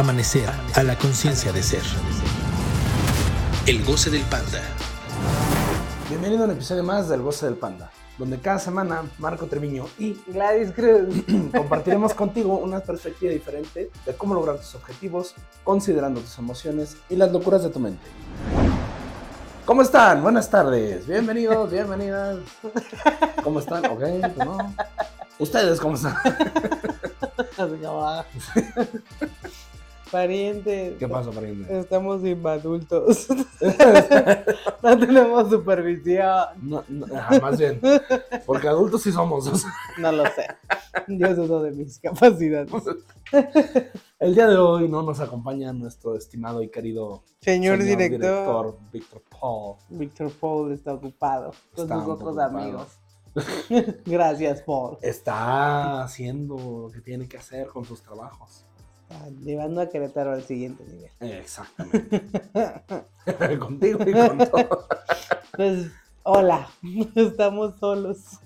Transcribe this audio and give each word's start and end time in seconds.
Amanecer 0.00 0.48
a 0.76 0.82
la 0.82 0.96
conciencia 0.96 1.52
de 1.52 1.62
ser. 1.62 1.82
El 3.66 3.84
goce 3.84 4.08
del 4.08 4.22
panda. 4.22 4.62
Bienvenido 6.08 6.44
a 6.44 6.46
un 6.46 6.52
episodio 6.52 6.82
más 6.82 7.10
del 7.10 7.20
Goce 7.20 7.44
del 7.44 7.56
Panda, 7.56 7.90
donde 8.16 8.38
cada 8.38 8.58
semana 8.58 9.02
Marco 9.18 9.44
Treviño 9.44 9.84
y 9.98 10.18
Gladys 10.28 10.72
Cruz. 10.72 11.22
compartiremos 11.54 12.14
contigo 12.14 12.56
una 12.56 12.80
perspectiva 12.80 13.30
diferente 13.30 13.90
de 14.06 14.14
cómo 14.14 14.32
lograr 14.32 14.56
tus 14.56 14.74
objetivos, 14.74 15.34
considerando 15.64 16.22
tus 16.22 16.38
emociones 16.38 16.96
y 17.10 17.16
las 17.16 17.30
locuras 17.30 17.62
de 17.62 17.68
tu 17.68 17.78
mente. 17.78 18.06
¿Cómo 19.66 19.82
están? 19.82 20.22
Buenas 20.22 20.48
tardes. 20.48 21.06
Bienvenidos, 21.06 21.70
bienvenidas. 21.70 22.38
¿Cómo 23.44 23.60
están? 23.60 23.84
Ok, 23.84 24.00
no. 24.38 24.74
¿Ustedes 25.38 25.78
cómo 25.78 25.96
están? 25.96 26.16
Parientes. 30.10 30.98
¿Qué 30.98 31.08
pasa, 31.08 31.30
pariente? 31.30 31.78
Estamos 31.78 32.20
adultos. 32.44 33.28
no 34.82 34.98
tenemos 34.98 35.50
supervisión. 35.50 36.46
No, 36.62 36.84
no, 36.88 37.06
ajá, 37.14 37.38
más 37.40 37.58
bien, 37.58 37.80
porque 38.44 38.66
adultos 38.68 39.02
sí 39.02 39.12
somos. 39.12 39.46
o 39.46 39.54
sea. 39.54 39.70
No 39.98 40.10
lo 40.10 40.24
sé. 40.24 40.46
Yo 41.06 41.34
dudo 41.34 41.62
de 41.62 41.72
mis 41.72 41.98
capacidades. 41.98 42.70
El 44.18 44.34
día 44.34 44.48
de 44.48 44.56
hoy 44.56 44.88
no 44.88 45.02
nos 45.02 45.20
acompaña 45.20 45.72
nuestro 45.72 46.16
estimado 46.16 46.62
y 46.62 46.68
querido 46.68 47.22
Señor, 47.40 47.82
director, 47.82 48.76
Víctor 48.92 49.22
Paul. 49.40 49.76
Víctor 49.88 50.30
Paul 50.32 50.72
está 50.72 50.94
ocupado 50.94 51.52
con 51.74 51.88
sus 51.88 52.08
otros 52.08 52.38
amigos. 52.38 52.98
Gracias, 54.04 54.62
Paul. 54.62 54.98
Está 55.02 56.02
haciendo 56.02 56.56
lo 56.56 56.90
que 56.90 57.00
tiene 57.00 57.28
que 57.28 57.36
hacer 57.36 57.68
con 57.68 57.84
sus 57.84 58.02
trabajos. 58.02 58.66
Llevando 59.44 59.80
a 59.80 59.88
Querétaro 59.88 60.32
al 60.32 60.42
siguiente 60.44 60.84
nivel. 60.84 61.10
Exactamente. 61.20 62.22
Contigo 63.58 63.98
y 64.06 64.12
con 64.12 64.38
todo. 64.38 64.86
Pues, 65.56 65.90
hola. 66.22 66.68
Estamos 67.14 67.78
solos. 67.78 68.40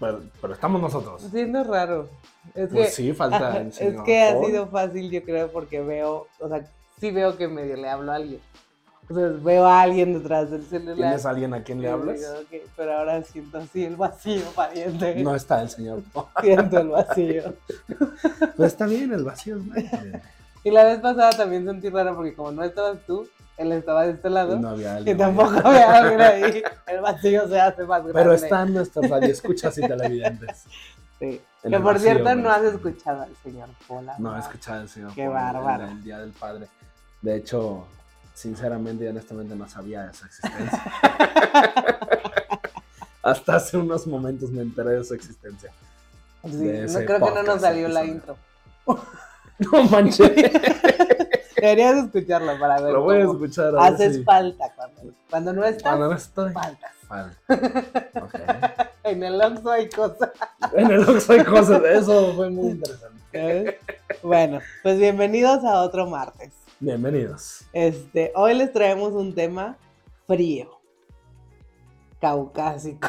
Pero, 0.00 0.22
pero 0.40 0.54
estamos 0.54 0.80
nosotros. 0.80 1.22
Siendo 1.30 1.62
raro. 1.64 2.08
Es 2.54 2.70
Pues 2.70 2.88
que, 2.88 2.92
sí, 2.94 3.12
falta 3.12 3.58
el 3.58 3.68
es 3.68 3.74
señor 3.76 4.04
que 4.04 4.22
ha 4.22 4.40
sido 4.42 4.66
fácil, 4.68 5.10
yo 5.10 5.22
creo, 5.22 5.52
porque 5.52 5.80
veo, 5.80 6.26
o 6.38 6.48
sea, 6.48 6.66
sí 6.98 7.10
veo 7.10 7.36
que 7.36 7.48
medio 7.48 7.76
le 7.76 7.88
hablo 7.88 8.12
a 8.12 8.16
alguien. 8.16 8.40
Entonces 9.10 9.42
veo 9.42 9.66
a 9.66 9.82
alguien 9.82 10.14
detrás 10.14 10.52
del 10.52 10.64
celular. 10.64 10.94
¿Tienes 10.94 11.26
a 11.26 11.30
alguien 11.30 11.52
a 11.52 11.64
quien 11.64 11.80
le 11.80 11.88
y 11.88 11.90
hablas? 11.90 12.20
pero 12.76 12.96
ahora 12.96 13.20
siento 13.24 13.58
así 13.58 13.84
el 13.84 13.96
vacío, 13.96 14.44
pariente. 14.54 15.16
No 15.16 15.34
está 15.34 15.62
el 15.62 15.68
señor 15.68 16.02
Paul. 16.12 16.26
Siento 16.40 16.78
el 16.78 16.88
vacío. 16.90 17.54
Pero 18.38 18.64
está 18.64 18.86
bien, 18.86 19.12
el 19.12 19.24
vacío 19.24 19.56
es. 19.74 19.90
Y 20.62 20.70
la 20.70 20.84
vez 20.84 21.00
pasada 21.00 21.30
también 21.30 21.64
sentí 21.64 21.88
raro 21.88 22.14
porque 22.14 22.34
como 22.34 22.52
no 22.52 22.62
estabas 22.62 22.98
tú, 23.04 23.26
él 23.56 23.72
estaba 23.72 24.06
de 24.06 24.12
este 24.12 24.30
lado. 24.30 24.56
No 24.60 24.68
había 24.68 24.94
y 24.94 24.96
alguien. 24.98 25.18
tampoco 25.18 25.56
había 25.64 25.92
alguien 25.92 26.20
ahí. 26.20 26.62
El 26.86 27.00
vacío 27.00 27.48
se 27.48 27.60
hace 27.60 27.82
más 27.82 28.02
grande. 28.04 28.12
Pero 28.12 28.32
están 28.32 28.72
nuestras 28.72 29.10
radioescuchas 29.10 29.76
y 29.78 29.80
televidentes. 29.80 30.66
Sí. 31.18 31.40
Que 31.62 31.70
por 31.70 31.94
vacío, 31.94 32.12
cierto 32.12 32.34
no 32.36 32.48
has 32.48 32.62
escuchado 32.62 33.22
al 33.22 33.34
señor 33.42 33.70
Pola. 33.88 34.14
No 34.18 34.36
he 34.36 34.38
escuchado 34.38 34.82
el 34.82 34.88
señor 34.88 35.12
Qué 35.14 35.24
Paul 35.24 35.36
el- 35.36 35.42
bárbaro. 35.42 35.84
El, 35.88 36.04
Día 36.04 36.18
del 36.20 36.30
Padre. 36.30 36.68
De 37.20 37.36
hecho, 37.36 37.86
sinceramente 38.40 39.04
y 39.04 39.08
honestamente 39.08 39.54
no 39.54 39.68
sabía 39.68 40.06
de 40.06 40.14
su 40.14 40.24
existencia. 40.24 40.82
Hasta 43.22 43.56
hace 43.56 43.76
unos 43.76 44.06
momentos 44.06 44.50
me 44.50 44.62
enteré 44.62 44.92
de 44.92 45.04
su 45.04 45.14
existencia. 45.14 45.70
Sí, 46.44 46.56
de 46.56 46.86
no, 46.86 46.98
creo 47.00 47.18
que 47.18 47.34
no 47.34 47.42
nos 47.42 47.60
salió 47.60 47.88
la 47.88 48.04
intro. 48.04 48.36
No 49.58 49.84
manches. 49.84 50.26
Deberías 51.56 52.06
escucharlo 52.06 52.58
para 52.58 52.80
ver 52.80 52.94
Lo 52.94 53.02
voy 53.02 53.18
a 53.18 53.24
escuchar. 53.24 53.76
a 53.76 53.88
haces 53.88 54.24
falta 54.24 54.72
cuando, 54.74 55.12
cuando 55.28 55.52
no 55.52 55.64
estás, 55.66 55.82
Cuando 55.82 56.08
no 56.08 56.14
estoy. 56.14 56.52
faltas. 56.54 56.92
Falta. 57.06 58.90
En 59.04 59.22
el 59.22 59.38
Oxxo 59.38 59.70
hay 59.70 59.90
cosas. 59.90 60.30
En 60.72 60.90
el 60.90 61.06
Oxxo 61.06 61.32
hay 61.34 61.44
cosas. 61.44 61.82
Eso 61.84 62.32
fue 62.36 62.48
muy 62.48 62.70
interesante. 62.70 63.20
¿sabes? 63.32 63.76
bueno, 64.22 64.60
pues 64.82 64.98
bienvenidos 64.98 65.62
a 65.62 65.82
otro 65.82 66.06
martes. 66.06 66.52
Bienvenidos. 66.80 67.66
Este, 67.72 68.32
hoy 68.34 68.54
les 68.54 68.72
traemos 68.72 69.12
un 69.12 69.34
tema 69.34 69.76
frío, 70.26 70.80
caucásico. 72.20 73.08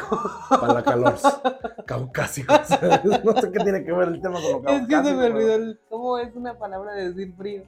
Para 0.50 0.74
la 0.74 0.82
calor. 0.82 1.14
Caucásicos. 1.86 2.60
No 3.24 3.40
sé 3.40 3.50
qué 3.52 3.58
tiene 3.64 3.84
que 3.84 3.92
ver 3.92 4.08
el 4.08 4.20
tema 4.20 4.40
con 4.40 4.62
lo 4.62 4.68
Es 4.70 4.80
que 4.82 4.86
se 4.86 4.88
caucásico. 4.92 5.16
me 5.18 5.26
olvidó 5.26 5.54
el- 5.54 5.80
cómo 5.88 6.18
es 6.18 6.34
una 6.36 6.58
palabra 6.58 6.92
de 6.94 7.12
decir 7.12 7.34
frío. 7.36 7.62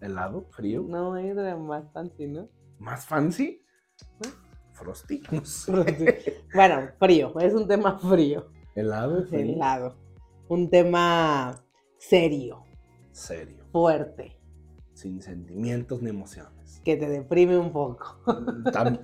¿Helado? 0.00 0.44
¿Frío? 0.50 0.82
No, 0.86 1.16
es 1.16 1.34
más 1.58 1.84
fancy, 1.92 2.26
¿no? 2.26 2.48
¿Más 2.78 3.06
fancy? 3.06 3.62
Frosty. 4.72 5.22
No 5.30 5.44
sé. 5.44 6.42
Bueno, 6.54 6.88
frío, 6.98 7.38
es 7.40 7.54
un 7.54 7.66
tema 7.68 7.98
frío. 7.98 8.48
¿Helado? 8.74 9.24
Frío. 9.26 9.54
helado. 9.54 9.96
Un 10.48 10.68
tema 10.68 11.54
serio, 11.96 12.64
Serio. 13.12 13.64
fuerte, 13.72 14.36
Sin 14.94 15.20
sentimientos 15.20 16.00
ni 16.02 16.10
emociones. 16.10 16.80
que 16.84 16.96
te 16.96 17.08
deprime 17.08 17.58
un 17.58 17.72
poco. 17.72 18.16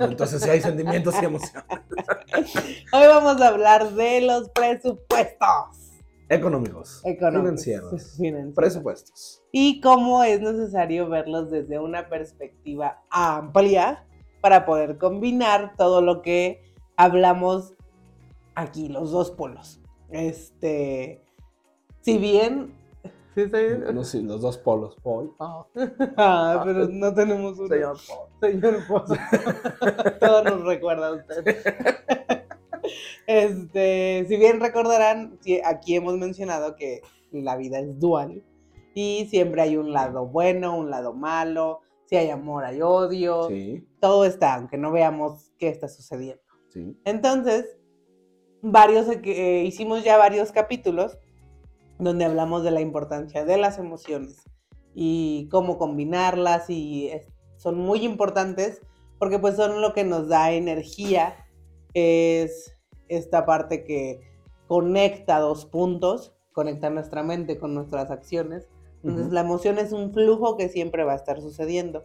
Entonces 0.00 0.42
sí 0.42 0.48
hay 0.50 0.60
sentimientos 0.60 1.14
y 1.20 1.24
emociones. 1.24 1.64
Hoy 2.92 3.06
vamos 3.06 3.40
a 3.40 3.48
hablar 3.48 3.90
de 3.92 4.20
los 4.22 4.48
presupuestos 4.50 5.90
Económicos. 6.28 7.00
económicos. 7.04 7.64
Financieros. 7.64 8.16
financieros. 8.16 8.54
Presupuestos. 8.54 9.42
Y 9.50 9.80
cómo 9.80 10.22
es 10.22 10.40
necesario 10.40 11.08
verlos 11.08 11.50
desde 11.50 11.78
una 11.80 12.08
perspectiva 12.08 13.02
amplia 13.10 14.06
para 14.40 14.64
poder 14.64 14.96
combinar 14.96 15.74
todo 15.76 16.02
lo 16.02 16.22
que 16.22 16.62
hablamos 16.96 17.74
aquí, 18.54 18.88
los 18.88 19.10
dos 19.10 19.32
polos. 19.32 19.80
Este, 20.10 21.24
si 22.02 22.16
bien... 22.18 22.78
¿Sí 23.34 23.42
está 23.42 23.58
bien? 23.58 23.84
No 23.94 24.02
sé, 24.04 24.22
los 24.22 24.40
dos 24.40 24.58
polos. 24.58 24.96
Paul. 25.02 25.32
Ah, 26.16 26.62
pero 26.64 26.88
no 26.88 27.14
tenemos 27.14 27.58
uno. 27.58 27.68
Señor 27.68 27.96
Paul. 28.88 29.06
Señor. 29.06 30.18
Todo 30.20 30.44
nos 30.44 30.64
recuerda 30.64 31.08
a 31.08 31.12
usted. 31.12 31.56
Este, 33.26 34.24
si 34.28 34.36
bien 34.36 34.60
recordarán, 34.60 35.38
sí, 35.40 35.60
aquí 35.64 35.94
hemos 35.94 36.16
mencionado 36.16 36.74
que 36.74 37.02
la 37.30 37.56
vida 37.56 37.78
es 37.78 37.98
dual 38.00 38.42
y 38.94 39.26
siempre 39.30 39.62
hay 39.62 39.76
un 39.76 39.92
lado 39.92 40.26
bueno, 40.26 40.76
un 40.76 40.90
lado 40.90 41.12
malo, 41.12 41.80
si 42.06 42.16
hay 42.16 42.30
amor, 42.30 42.64
hay 42.64 42.82
odio, 42.82 43.48
Sí, 43.48 43.86
todo 44.00 44.24
está, 44.24 44.54
aunque 44.54 44.76
no 44.76 44.90
veamos 44.90 45.52
qué 45.58 45.68
está 45.68 45.86
sucediendo. 45.86 46.42
sí. 46.70 46.96
Entonces, 47.04 47.66
varios, 48.62 49.06
eh, 49.08 49.62
hicimos 49.64 50.02
ya 50.02 50.16
varios 50.16 50.50
capítulos 50.50 51.16
donde 52.00 52.24
hablamos 52.24 52.64
de 52.64 52.70
la 52.70 52.80
importancia 52.80 53.44
de 53.44 53.56
las 53.56 53.78
emociones 53.78 54.42
y 54.94 55.48
cómo 55.50 55.78
combinarlas 55.78 56.68
y 56.70 57.08
es- 57.08 57.28
son 57.56 57.78
muy 57.78 58.04
importantes 58.04 58.80
porque 59.18 59.38
pues 59.38 59.54
son 59.56 59.80
lo 59.82 59.92
que 59.92 60.02
nos 60.04 60.28
da 60.28 60.50
energía, 60.52 61.36
es 61.94 62.74
esta 63.08 63.44
parte 63.44 63.84
que 63.84 64.20
conecta 64.66 65.38
dos 65.40 65.66
puntos, 65.66 66.32
conecta 66.52 66.88
nuestra 66.90 67.22
mente 67.22 67.58
con 67.58 67.74
nuestras 67.74 68.10
acciones. 68.10 68.68
Entonces 69.02 69.26
Ujú. 69.26 69.34
la 69.34 69.40
emoción 69.40 69.78
es 69.78 69.92
un 69.92 70.12
flujo 70.12 70.56
que 70.56 70.68
siempre 70.68 71.04
va 71.04 71.12
a 71.12 71.16
estar 71.16 71.40
sucediendo. 71.40 72.04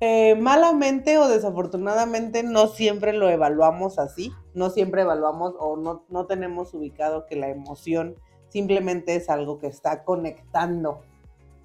Eh, 0.00 0.36
malamente 0.36 1.18
o 1.18 1.26
desafortunadamente 1.26 2.44
no 2.44 2.68
siempre 2.68 3.12
lo 3.12 3.28
evaluamos 3.28 3.98
así, 3.98 4.30
no 4.54 4.70
siempre 4.70 5.02
evaluamos 5.02 5.54
o 5.58 5.76
no, 5.76 6.04
no 6.08 6.26
tenemos 6.26 6.72
ubicado 6.74 7.26
que 7.26 7.34
la 7.34 7.48
emoción 7.48 8.14
simplemente 8.48 9.14
es 9.16 9.28
algo 9.28 9.58
que 9.58 9.66
está 9.66 10.04
conectando 10.04 11.02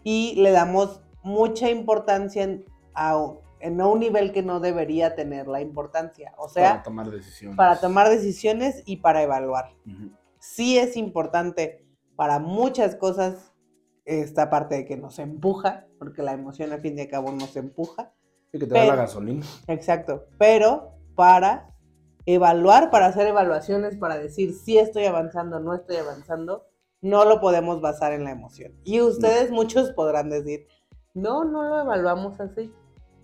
y 0.03 0.35
le 0.41 0.51
damos 0.51 1.01
mucha 1.23 1.69
importancia 1.69 2.43
en, 2.43 2.65
a, 2.93 3.33
en 3.59 3.81
un 3.81 3.99
nivel 3.99 4.31
que 4.33 4.43
no 4.43 4.59
debería 4.59 5.15
tener 5.15 5.47
la 5.47 5.61
importancia, 5.61 6.33
o 6.37 6.49
sea, 6.49 6.71
para 6.71 6.83
tomar 6.83 7.09
decisiones. 7.11 7.57
para 7.57 7.79
tomar 7.79 8.09
decisiones 8.09 8.83
y 8.85 8.97
para 8.97 9.23
evaluar 9.23 9.71
Ujú. 9.87 10.11
sí 10.39 10.77
es 10.77 10.97
importante 10.97 11.85
para 12.15 12.39
muchas 12.39 12.95
cosas 12.95 13.53
esta 14.05 14.49
parte 14.49 14.75
de 14.75 14.85
que 14.85 14.97
nos 14.97 15.17
empuja, 15.17 15.85
porque 15.97 16.21
la 16.23 16.33
emoción 16.33 16.73
al 16.73 16.81
fin 16.81 16.97
y 16.97 17.01
al 17.03 17.07
cabo 17.07 17.31
nos 17.31 17.55
empuja. 17.55 18.11
Y 18.51 18.59
que 18.59 18.67
te 18.67 18.73
da 18.73 18.81
la 18.81 18.85
Pero- 18.91 19.01
gasolina. 19.03 19.45
Exacto. 19.67 20.25
Pero 20.37 20.91
para 21.15 21.69
evaluar, 22.25 22.91
para 22.91 23.05
hacer 23.07 23.27
evaluaciones, 23.27 23.95
para 23.95 24.17
decir 24.17 24.53
si 24.53 24.77
estoy 24.77 25.05
avanzando 25.05 25.55
o 25.57 25.59
no 25.61 25.73
estoy 25.73 25.95
avanzando, 25.95 26.65
no 27.03 27.25
lo 27.25 27.39
podemos 27.39 27.79
basar 27.81 28.13
en 28.13 28.23
la 28.23 28.31
emoción. 28.31 28.73
Y 28.83 29.01
ustedes 29.01 29.51
muchos 29.51 29.91
podrán 29.91 30.29
decir, 30.31 30.65
no, 31.13 31.43
no 31.43 31.61
lo 31.63 31.81
evaluamos 31.81 32.39
así. 32.39 32.73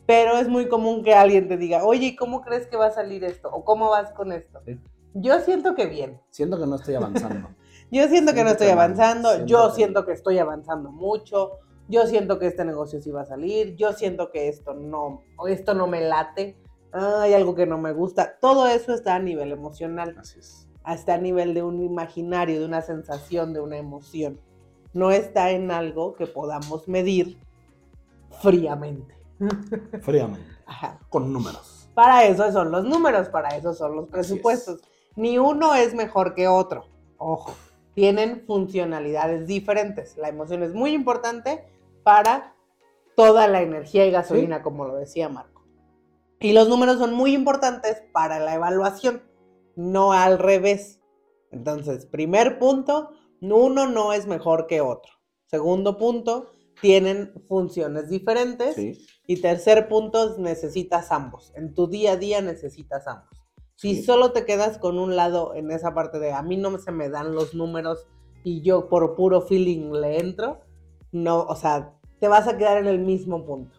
Pero 0.05 0.37
es 0.37 0.47
muy 0.47 0.67
común 0.67 1.03
que 1.03 1.15
alguien 1.15 1.47
te 1.47 1.57
diga, 1.57 1.83
oye, 1.83 2.15
¿cómo 2.15 2.41
crees 2.41 2.67
que 2.67 2.77
va 2.77 2.87
a 2.87 2.91
salir 2.91 3.23
esto? 3.23 3.49
¿O 3.51 3.63
cómo 3.63 3.89
vas 3.89 4.11
con 4.11 4.31
esto? 4.31 4.61
Sí. 4.65 4.79
Yo 5.15 5.39
siento 5.39 5.73
que 5.73 5.87
bien. 5.87 6.21
Siento 6.29 6.59
que 6.59 6.67
no 6.67 6.75
estoy 6.75 6.95
avanzando. 6.95 7.49
Yo 7.91 8.07
siento 8.07 8.33
que 8.35 8.43
no 8.43 8.51
estoy 8.51 8.67
que 8.67 8.73
avanzando, 8.73 9.29
siento 9.29 9.47
yo 9.47 9.69
que- 9.69 9.75
siento 9.75 10.05
que 10.05 10.11
estoy 10.11 10.37
avanzando 10.37 10.91
mucho, 10.91 11.53
yo 11.87 12.05
siento 12.05 12.37
que 12.37 12.45
este 12.45 12.63
negocio 12.63 13.01
sí 13.01 13.09
va 13.09 13.21
a 13.21 13.25
salir, 13.25 13.75
yo 13.75 13.93
siento 13.93 14.29
que 14.29 14.47
esto 14.47 14.75
no, 14.75 15.23
o 15.37 15.47
esto 15.47 15.73
no 15.73 15.87
me 15.87 16.01
late, 16.01 16.55
ah, 16.93 17.21
hay 17.23 17.33
algo 17.33 17.55
que 17.55 17.65
no 17.65 17.79
me 17.79 17.91
gusta. 17.93 18.37
Todo 18.39 18.67
eso 18.67 18.93
está 18.93 19.15
a 19.15 19.19
nivel 19.19 19.51
emocional, 19.51 20.15
Así 20.19 20.37
es. 20.37 20.68
Está 20.93 21.15
a 21.15 21.17
nivel 21.17 21.53
de 21.53 21.63
un 21.63 21.81
imaginario, 21.81 22.59
de 22.59 22.65
una 22.65 22.81
sensación, 22.81 23.53
de 23.53 23.59
una 23.59 23.77
emoción. 23.77 24.39
No 24.93 25.11
está 25.11 25.51
en 25.51 25.71
algo 25.71 26.13
que 26.13 26.27
podamos 26.27 26.87
medir 26.87 27.37
fríamente. 28.41 29.15
Fríamente. 30.01 30.45
Ajá. 30.65 30.99
Con 31.09 31.31
números. 31.31 31.89
Para 31.93 32.25
eso 32.25 32.51
son 32.51 32.71
los 32.71 32.85
números, 32.85 33.29
para 33.29 33.55
eso 33.57 33.73
son 33.73 33.95
los 33.95 34.07
presupuestos. 34.07 34.81
Ni 35.15 35.37
uno 35.37 35.75
es 35.75 35.93
mejor 35.93 36.33
que 36.33 36.47
otro. 36.47 36.85
Ojo, 37.17 37.53
tienen 37.93 38.43
funcionalidades 38.45 39.47
diferentes. 39.47 40.17
La 40.17 40.29
emoción 40.29 40.63
es 40.63 40.73
muy 40.73 40.91
importante 40.91 41.65
para 42.03 42.53
toda 43.15 43.47
la 43.47 43.61
energía 43.61 44.05
y 44.05 44.11
gasolina, 44.11 44.61
como 44.61 44.85
lo 44.85 44.95
decía 44.95 45.27
Marco. 45.27 45.63
Y 46.39 46.53
los 46.53 46.69
números 46.69 46.99
son 46.99 47.13
muy 47.13 47.33
importantes 47.33 48.01
para 48.13 48.39
la 48.39 48.55
evaluación, 48.55 49.21
no 49.75 50.13
al 50.13 50.39
revés. 50.39 51.01
Entonces, 51.51 52.05
primer 52.05 52.59
punto, 52.59 53.11
uno 53.41 53.87
no 53.87 54.13
es 54.13 54.27
mejor 54.27 54.67
que 54.67 54.81
otro. 54.81 55.11
Segundo 55.47 55.97
punto, 55.97 56.51
tienen 56.81 57.33
funciones 57.47 58.09
diferentes. 58.09 58.75
Sí. 58.75 59.05
Y 59.27 59.41
tercer 59.41 59.87
punto, 59.87 60.37
necesitas 60.37 61.11
ambos. 61.11 61.51
En 61.55 61.73
tu 61.73 61.87
día 61.87 62.13
a 62.13 62.17
día 62.17 62.41
necesitas 62.41 63.07
ambos. 63.07 63.29
Si 63.75 63.95
Sí. 63.95 64.03
solo 64.03 64.31
te 64.31 64.45
quedas 64.45 64.77
con 64.77 64.99
un 64.99 65.15
lado 65.15 65.55
en 65.55 65.71
esa 65.71 65.93
parte 65.93 66.19
de 66.19 66.33
a 66.33 66.41
mí 66.41 66.57
no 66.57 66.77
se 66.79 66.91
me 66.91 67.09
dan 67.09 67.33
los 67.33 67.53
números 67.53 68.07
y 68.43 68.61
yo 68.61 68.89
por 68.89 69.15
puro 69.15 69.41
feeling 69.41 69.91
le 69.91 70.19
entro, 70.19 70.61
no, 71.11 71.43
o 71.43 71.55
sea, 71.55 71.93
te 72.19 72.27
vas 72.27 72.47
a 72.47 72.57
quedar 72.57 72.77
en 72.77 72.87
el 72.87 72.99
mismo 72.99 73.45
punto. 73.45 73.78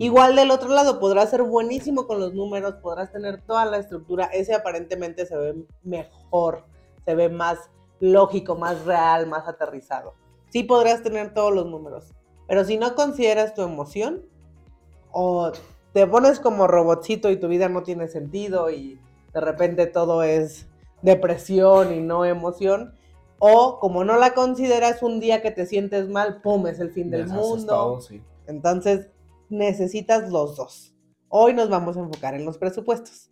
Igual 0.00 0.34
del 0.34 0.50
otro 0.50 0.70
lado, 0.70 0.98
podrás 0.98 1.28
ser 1.28 1.42
buenísimo 1.42 2.06
con 2.06 2.20
los 2.20 2.32
números, 2.32 2.76
podrás 2.76 3.12
tener 3.12 3.42
toda 3.42 3.66
la 3.66 3.76
estructura, 3.76 4.24
ese 4.32 4.54
aparentemente 4.54 5.26
se 5.26 5.36
ve 5.36 5.54
mejor, 5.82 6.64
se 7.04 7.14
ve 7.14 7.28
más 7.28 7.58
lógico, 8.00 8.56
más 8.56 8.82
real, 8.86 9.26
más 9.26 9.46
aterrizado. 9.46 10.14
Sí 10.48 10.62
podrás 10.62 11.02
tener 11.02 11.34
todos 11.34 11.52
los 11.52 11.66
números, 11.66 12.14
pero 12.48 12.64
si 12.64 12.78
no 12.78 12.94
consideras 12.94 13.52
tu 13.52 13.60
emoción, 13.60 14.22
o 15.12 15.52
te 15.92 16.06
pones 16.06 16.40
como 16.40 16.66
robotcito 16.66 17.30
y 17.30 17.36
tu 17.36 17.48
vida 17.48 17.68
no 17.68 17.82
tiene 17.82 18.08
sentido 18.08 18.70
y 18.70 18.98
de 19.34 19.40
repente 19.42 19.86
todo 19.86 20.22
es 20.22 20.66
depresión 21.02 21.92
y 21.92 22.00
no 22.00 22.24
emoción, 22.24 22.94
o 23.38 23.78
como 23.78 24.02
no 24.04 24.16
la 24.16 24.32
consideras 24.32 25.02
un 25.02 25.20
día 25.20 25.42
que 25.42 25.50
te 25.50 25.66
sientes 25.66 26.08
mal, 26.08 26.40
pum, 26.40 26.68
es 26.68 26.80
el 26.80 26.90
fin 26.90 27.10
del 27.10 27.26
mundo. 27.26 27.66
todo, 27.66 28.00
sí. 28.00 28.22
Entonces, 28.46 29.10
necesitas 29.50 30.30
los 30.30 30.56
dos. 30.56 30.94
Hoy 31.28 31.52
nos 31.54 31.68
vamos 31.68 31.96
a 31.96 32.00
enfocar 32.00 32.34
en 32.34 32.44
los 32.44 32.58
presupuestos. 32.58 33.30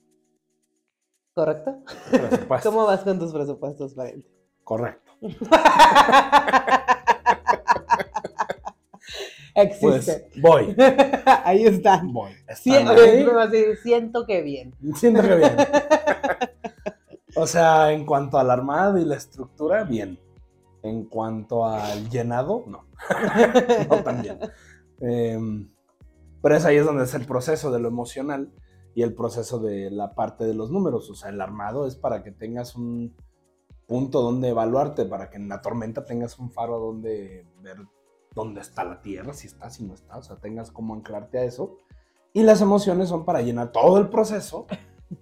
¿Correcto? 1.34 1.82
Presupuesto. 2.10 2.70
¿Cómo 2.70 2.84
vas 2.86 3.00
con 3.00 3.18
tus 3.18 3.32
presupuestos, 3.32 3.94
Valente? 3.94 4.28
Correcto. 4.64 5.12
Existe. 9.54 10.28
Pues 10.40 10.42
voy. 10.42 10.76
Ahí 11.44 11.64
están. 11.64 12.12
Voy. 12.12 12.32
A 12.46 12.54
decir, 12.54 13.76
siento 13.82 14.26
que 14.26 14.42
bien. 14.42 14.74
Siento 14.94 15.22
que 15.22 15.36
bien. 15.36 15.56
O 17.34 17.46
sea, 17.46 17.92
en 17.92 18.04
cuanto 18.04 18.38
al 18.38 18.50
armado 18.50 18.98
y 18.98 19.04
la 19.04 19.16
estructura, 19.16 19.84
bien. 19.84 20.18
En 20.82 21.04
cuanto 21.06 21.64
al 21.64 22.08
llenado, 22.08 22.64
no. 22.66 22.84
no 23.88 24.02
tan 24.02 24.22
bien. 24.22 24.38
Em, 25.00 25.68
pero 26.42 26.56
es 26.56 26.64
ahí 26.64 26.76
es 26.76 26.86
donde 26.86 27.04
es 27.04 27.14
el 27.14 27.26
proceso 27.26 27.70
de 27.70 27.80
lo 27.80 27.88
emocional 27.88 28.52
y 28.94 29.02
el 29.02 29.14
proceso 29.14 29.58
de 29.58 29.90
la 29.90 30.14
parte 30.14 30.44
de 30.44 30.54
los 30.54 30.70
números. 30.70 31.08
O 31.10 31.14
sea, 31.14 31.30
el 31.30 31.40
armado 31.40 31.86
es 31.86 31.96
para 31.96 32.22
que 32.22 32.32
tengas 32.32 32.74
un 32.76 33.16
punto 33.86 34.20
donde 34.20 34.48
evaluarte, 34.48 35.04
para 35.04 35.30
que 35.30 35.36
en 35.36 35.48
la 35.48 35.62
tormenta 35.62 36.04
tengas 36.04 36.38
un 36.38 36.50
faro 36.50 36.78
donde 36.78 37.46
ver 37.62 37.78
dónde 38.34 38.60
está 38.60 38.84
la 38.84 39.00
tierra, 39.00 39.32
si 39.32 39.46
está, 39.46 39.70
si 39.70 39.84
no 39.84 39.94
está. 39.94 40.18
O 40.18 40.22
sea, 40.22 40.36
tengas 40.36 40.70
cómo 40.70 40.94
anclarte 40.94 41.38
a 41.38 41.44
eso. 41.44 41.76
Y 42.32 42.42
las 42.42 42.60
emociones 42.60 43.08
son 43.08 43.24
para 43.24 43.40
llenar 43.40 43.72
todo 43.72 43.98
el 43.98 44.08
proceso 44.08 44.66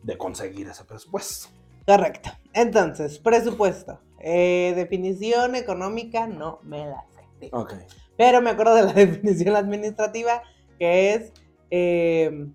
de 0.03 0.19
conseguir 0.19 0.69
ese 0.69 0.85
presupuesto. 0.85 1.49
Correcto. 1.87 2.31
Entonces, 2.53 3.19
presupuesto. 3.19 4.01
Eh, 4.19 4.73
definición 4.75 5.55
económica, 5.55 6.27
no 6.27 6.59
me 6.63 6.87
la 6.87 7.05
sé. 7.15 7.51
Ok. 7.53 7.75
Pero 8.17 8.43
me 8.43 8.51
acuerdo 8.51 8.75
de 8.75 8.83
la 8.83 8.93
definición 8.95 9.55
administrativa, 9.55 10.43
que 10.79 11.15
es... 11.15 11.33
eh, 11.71 12.49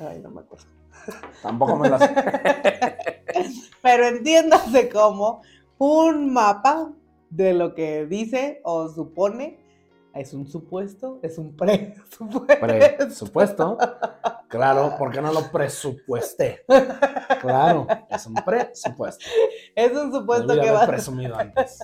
ay, 0.00 0.20
no 0.20 0.30
me 0.30 0.40
acuerdo. 0.40 0.66
Tampoco 1.42 1.76
me 1.76 1.88
las. 1.88 2.02
Pero 3.82 4.06
entiéndase 4.06 4.88
como 4.88 5.42
un 5.78 6.32
mapa 6.32 6.92
de 7.30 7.54
lo 7.54 7.74
que 7.74 8.06
dice 8.06 8.60
o 8.64 8.88
supone. 8.88 9.64
Es 10.14 10.32
un 10.32 10.46
supuesto, 10.46 11.18
es 11.22 11.36
un 11.36 11.54
presupuesto. 11.54 12.66
Presupuesto. 12.96 13.76
Claro, 14.48 14.94
porque 14.98 15.20
no 15.20 15.30
lo 15.30 15.52
presupuesté. 15.52 16.64
Claro, 17.42 17.86
es 18.08 18.26
un 18.26 18.34
presupuesto. 18.36 19.26
Es 19.74 19.92
un 19.92 20.10
supuesto 20.10 20.58
que 20.58 20.70
vas, 20.70 20.86
presumido 20.86 21.36
antes. 21.36 21.80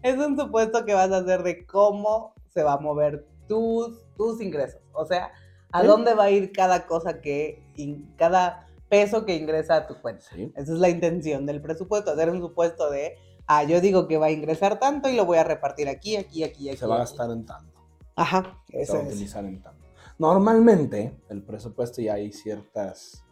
es 0.00 0.16
un 0.16 0.38
supuesto 0.38 0.84
que 0.84 0.94
vas 0.94 1.10
a 1.10 1.16
hacer 1.16 1.42
de 1.42 1.66
cómo 1.66 2.34
se 2.54 2.62
va 2.62 2.74
a 2.74 2.78
mover 2.78 3.26
tus, 3.48 4.00
tus 4.16 4.40
ingresos. 4.40 4.80
O 4.92 5.04
sea, 5.06 5.32
a 5.72 5.80
Sí. 5.82 5.86
dónde 5.86 6.14
va 6.14 6.24
a 6.24 6.30
ir 6.30 6.52
cada 6.52 6.86
cosa 6.86 7.20
que, 7.20 7.62
in- 7.76 8.12
cada 8.16 8.68
peso 8.88 9.24
que 9.26 9.34
ingresa 9.36 9.76
a 9.76 9.86
tu 9.86 10.00
cuenta. 10.00 10.24
Sí. 10.34 10.52
Esa 10.56 10.72
es 10.72 10.78
la 10.78 10.88
intención 10.88 11.44
del 11.46 11.60
presupuesto, 11.60 12.12
hacer 12.12 12.30
un 12.30 12.40
supuesto 12.40 12.88
de, 12.90 13.16
ah, 13.46 13.64
yo 13.64 13.80
digo 13.80 14.06
que 14.08 14.16
va 14.16 14.26
a 14.26 14.30
ingresar 14.30 14.78
tanto 14.78 15.08
y 15.08 15.16
lo 15.16 15.24
voy 15.26 15.38
a 15.38 15.44
repartir 15.44 15.88
aquí, 15.88 16.16
aquí, 16.16 16.44
aquí, 16.44 16.68
aquí. 16.68 16.78
Se 16.78 16.86
va 16.86 16.96
a 16.98 17.02
aquí". 17.02 17.10
gastar 17.10 17.30
en 17.30 17.44
tanto. 17.44 17.80
Ajá, 18.14 18.62
Se 18.70 18.82
eso 18.82 18.94
va 18.94 18.98
a 19.00 19.02
es. 19.02 19.08
utilizar 19.08 19.44
en 19.44 19.60
tanto. 19.60 19.84
Normalmente, 20.18 21.14
el 21.28 21.42
presupuesto 21.42 22.00
ya 22.00 22.14
hay 22.14 22.32
ciertas 22.32 23.22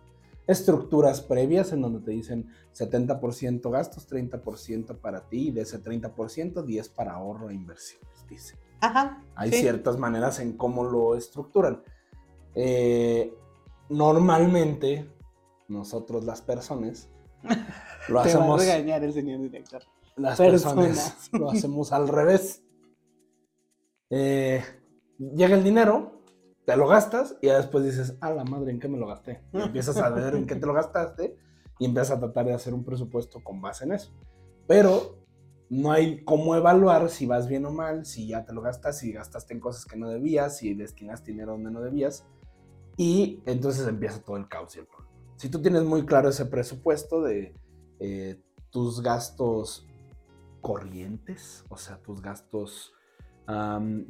estructuras 0.47 1.23
previas 1.23 1.73
en 1.73 1.81
donde 1.81 2.01
te 2.01 2.11
dicen 2.11 2.51
70% 2.73 3.71
gastos, 3.71 4.07
30% 4.07 4.99
para 4.99 5.27
ti 5.29 5.49
y 5.49 5.51
de 5.53 5.63
ese 5.63 5.79
30% 5.79 6.63
10 6.63 6.89
para 6.91 7.13
ahorro 7.15 7.49
e 7.49 7.55
inversiones, 7.55 8.27
dice. 8.29 8.57
Ajá. 8.87 9.23
Hay 9.35 9.51
sí. 9.51 9.61
ciertas 9.61 9.99
maneras 9.99 10.39
en 10.41 10.57
cómo 10.57 10.85
lo 10.85 11.17
estructuran. 11.17 11.83
Eh, 12.55 13.35
normalmente, 13.89 15.11
nosotros 15.69 16.25
las 16.25 16.43
personas 16.43 17.09
lo 17.43 17.55
Te 18.07 18.13
va 18.13 18.23
a 18.23 18.25
hacemos, 18.25 18.61
regañar 18.61 19.03
el 19.05 19.13
señor 19.13 19.41
director. 19.41 19.83
las 20.17 20.39
personas. 20.39 20.77
personas 20.77 21.29
lo 21.33 21.51
hacemos 21.51 21.93
al 21.93 22.09
revés. 22.09 22.63
Eh, 24.11 24.63
llega 25.19 25.57
el 25.57 25.65
dinero, 25.65 26.23
te 26.67 26.77
lo 26.77 26.87
gastas 26.87 27.37
y 27.43 27.47
ya 27.49 27.57
después 27.57 27.85
dices, 27.85 28.17
a 28.21 28.31
la 28.31 28.45
madre, 28.45 28.71
¿en 28.71 28.79
qué 28.81 28.89
me 28.89 28.99
lo 28.99 29.07
gasté? 29.07 29.43
Y 29.53 29.61
empiezas 29.61 29.97
a 29.97 30.11
ver 30.11 30.35
en 30.37 30.47
qué 30.47 30.57
te 30.57 30.67
lo 30.67 30.73
gastaste 30.75 31.37
y 31.79 31.87
empiezas 31.87 32.17
a 32.17 32.21
tratar 32.21 32.47
de 32.47 32.55
hacer 32.55 32.73
un 32.75 32.85
presupuesto 32.85 33.43
con 33.43 33.61
base 33.61 33.85
en 33.85 33.93
eso. 33.93 34.13
Pero 34.67 35.24
no 35.71 35.93
hay 35.93 36.23
cómo 36.25 36.55
evaluar 36.55 37.09
si 37.09 37.27
vas 37.27 37.49
bien 37.49 37.67
o 37.67 37.73
mal, 37.73 38.05
si 38.07 38.27
ya 38.29 38.45
te 38.45 38.53
lo 38.53 38.61
gastas, 38.61 38.99
si 38.99 39.13
gastaste 39.13 39.55
en 39.55 39.61
cosas 39.61 39.85
que 39.87 39.97
no 39.97 40.09
debías, 40.09 40.59
si 40.59 40.75
destinaste 40.75 41.33
dinero 41.33 41.53
donde 41.53 41.71
no 41.71 41.81
debías. 41.81 42.27
Y 42.97 43.43
entonces 43.47 43.87
empieza 43.89 44.23
todo 44.23 44.37
el 44.37 44.49
caos 44.49 44.77
y 44.77 44.81
el 44.81 44.87
problema. 44.87 45.11
Si 45.37 45.49
tú 45.49 45.61
tienes 45.61 45.83
muy 45.85 46.07
claro 46.07 46.29
ese 46.29 46.47
presupuesto 46.47 47.23
de 47.23 47.55
eh, 47.99 48.41
tus 48.71 49.03
gastos 49.03 49.87
corrientes, 50.61 51.65
o 51.69 51.77
sea, 51.77 51.99
tus 51.99 52.23
gastos 52.23 52.93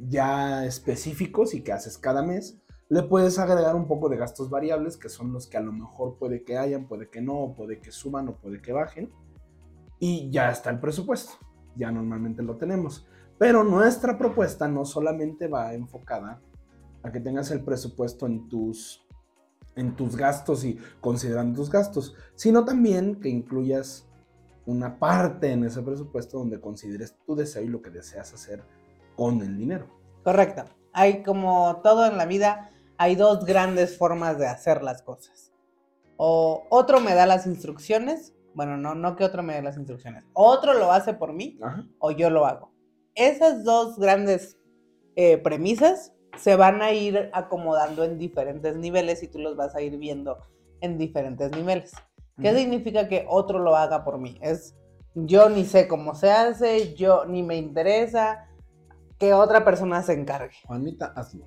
ya 0.07 0.65
específicos 0.65 1.53
y 1.53 1.61
que 1.61 1.73
haces 1.73 1.97
cada 1.97 2.23
mes, 2.23 2.57
le 2.87 3.03
puedes 3.03 3.39
agregar 3.39 3.75
un 3.75 3.87
poco 3.87 4.09
de 4.09 4.17
gastos 4.17 4.49
variables, 4.49 4.95
que 4.95 5.09
son 5.09 5.33
los 5.33 5.47
que 5.47 5.57
a 5.57 5.61
lo 5.61 5.73
mejor 5.73 6.17
puede 6.17 6.43
que 6.43 6.57
hayan, 6.57 6.87
puede 6.87 7.09
que 7.09 7.21
no, 7.21 7.53
puede 7.55 7.79
que 7.79 7.91
suban 7.91 8.29
o 8.29 8.37
puede 8.37 8.61
que 8.61 8.71
bajen. 8.71 9.11
Y 9.99 10.29
ya 10.29 10.51
está 10.51 10.69
el 10.69 10.79
presupuesto, 10.79 11.33
ya 11.75 11.91
normalmente 11.91 12.43
lo 12.43 12.55
tenemos. 12.57 13.05
Pero 13.37 13.63
nuestra 13.63 14.17
propuesta 14.17 14.67
no 14.67 14.85
solamente 14.85 15.47
va 15.47 15.73
enfocada 15.73 16.41
a 17.03 17.11
que 17.11 17.19
tengas 17.19 17.51
el 17.51 17.61
presupuesto 17.63 18.25
en 18.25 18.47
tus, 18.47 19.05
en 19.75 19.95
tus 19.95 20.15
gastos 20.15 20.63
y 20.63 20.79
considerando 21.01 21.57
tus 21.59 21.69
gastos, 21.69 22.15
sino 22.35 22.65
también 22.65 23.19
que 23.19 23.29
incluyas 23.29 24.07
una 24.65 24.97
parte 24.97 25.51
en 25.51 25.63
ese 25.63 25.81
presupuesto 25.81 26.39
donde 26.39 26.59
consideres 26.59 27.15
tu 27.25 27.35
deseo 27.35 27.63
y 27.63 27.67
lo 27.67 27.81
que 27.81 27.91
deseas 27.91 28.33
hacer 28.33 28.63
con 29.15 29.41
el 29.41 29.57
dinero. 29.57 29.87
Correcto. 30.23 30.65
Hay 30.93 31.23
como 31.23 31.81
todo 31.83 32.05
en 32.07 32.17
la 32.17 32.25
vida, 32.25 32.69
hay 32.97 33.15
dos 33.15 33.45
grandes 33.45 33.97
formas 33.97 34.39
de 34.39 34.47
hacer 34.47 34.81
las 34.81 35.01
cosas. 35.01 35.51
O 36.17 36.65
otro 36.69 37.01
me 37.01 37.13
da 37.13 37.25
las 37.25 37.45
instrucciones, 37.45 38.33
bueno, 38.55 38.77
no, 38.77 38.95
no 38.95 39.15
que 39.15 39.23
otro 39.23 39.43
me 39.43 39.53
dé 39.53 39.61
las 39.61 39.77
instrucciones. 39.77 40.25
Otro 40.33 40.73
lo 40.73 40.91
hace 40.91 41.13
por 41.13 41.33
mí 41.33 41.59
Ajá. 41.61 41.85
o 41.99 42.11
yo 42.11 42.29
lo 42.29 42.45
hago. 42.45 42.71
Esas 43.13 43.63
dos 43.63 43.97
grandes 43.99 44.57
eh, 45.15 45.37
premisas 45.37 46.13
se 46.37 46.55
van 46.55 46.81
a 46.81 46.91
ir 46.91 47.29
acomodando 47.33 48.03
en 48.03 48.17
diferentes 48.17 48.75
niveles 48.75 49.23
y 49.23 49.27
tú 49.27 49.39
los 49.39 49.55
vas 49.55 49.75
a 49.75 49.81
ir 49.81 49.97
viendo 49.97 50.37
en 50.81 50.97
diferentes 50.97 51.51
niveles. 51.51 51.93
¿Qué 52.41 52.49
Ujú. 52.49 52.57
significa 52.59 53.07
que 53.07 53.25
otro 53.29 53.59
lo 53.59 53.75
haga 53.75 54.03
por 54.03 54.17
mí? 54.17 54.37
Es 54.41 54.75
yo 55.13 55.49
ni 55.49 55.63
sé 55.63 55.87
cómo 55.87 56.13
se 56.13 56.29
hace, 56.31 56.93
yo 56.95 57.25
ni 57.25 57.41
me 57.41 57.55
interesa, 57.55 58.47
que 59.17 59.33
otra 59.33 59.63
persona 59.63 60.01
se 60.03 60.13
encargue. 60.13 60.55
Juanita, 60.65 61.13
hazlo. 61.15 61.45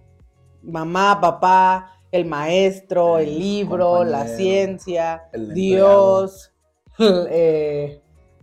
Mamá, 0.63 1.21
papá, 1.21 1.93
el 2.11 2.25
maestro, 2.25 3.19
el, 3.19 3.29
El 3.29 3.39
libro, 3.39 4.05
la 4.05 4.27
ciencia, 4.27 5.29
el 5.33 5.53
Dios, 5.53 6.55
eh, 7.31 8.03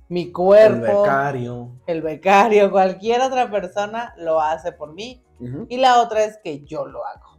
mi 0.09 0.23
El 0.23 0.33
cuerpo, 0.33 1.01
becario. 1.01 1.71
el 1.87 2.01
becario, 2.01 2.71
cualquier 2.71 3.21
otra 3.21 3.49
persona 3.49 4.13
lo 4.17 4.39
hace 4.39 4.71
por 4.71 4.93
mí. 4.93 5.21
Y 5.67 5.77
la 5.77 6.01
otra 6.01 6.23
es 6.23 6.37
que 6.41 6.63
yo 6.63 6.85
lo 6.85 7.05
hago. 7.05 7.37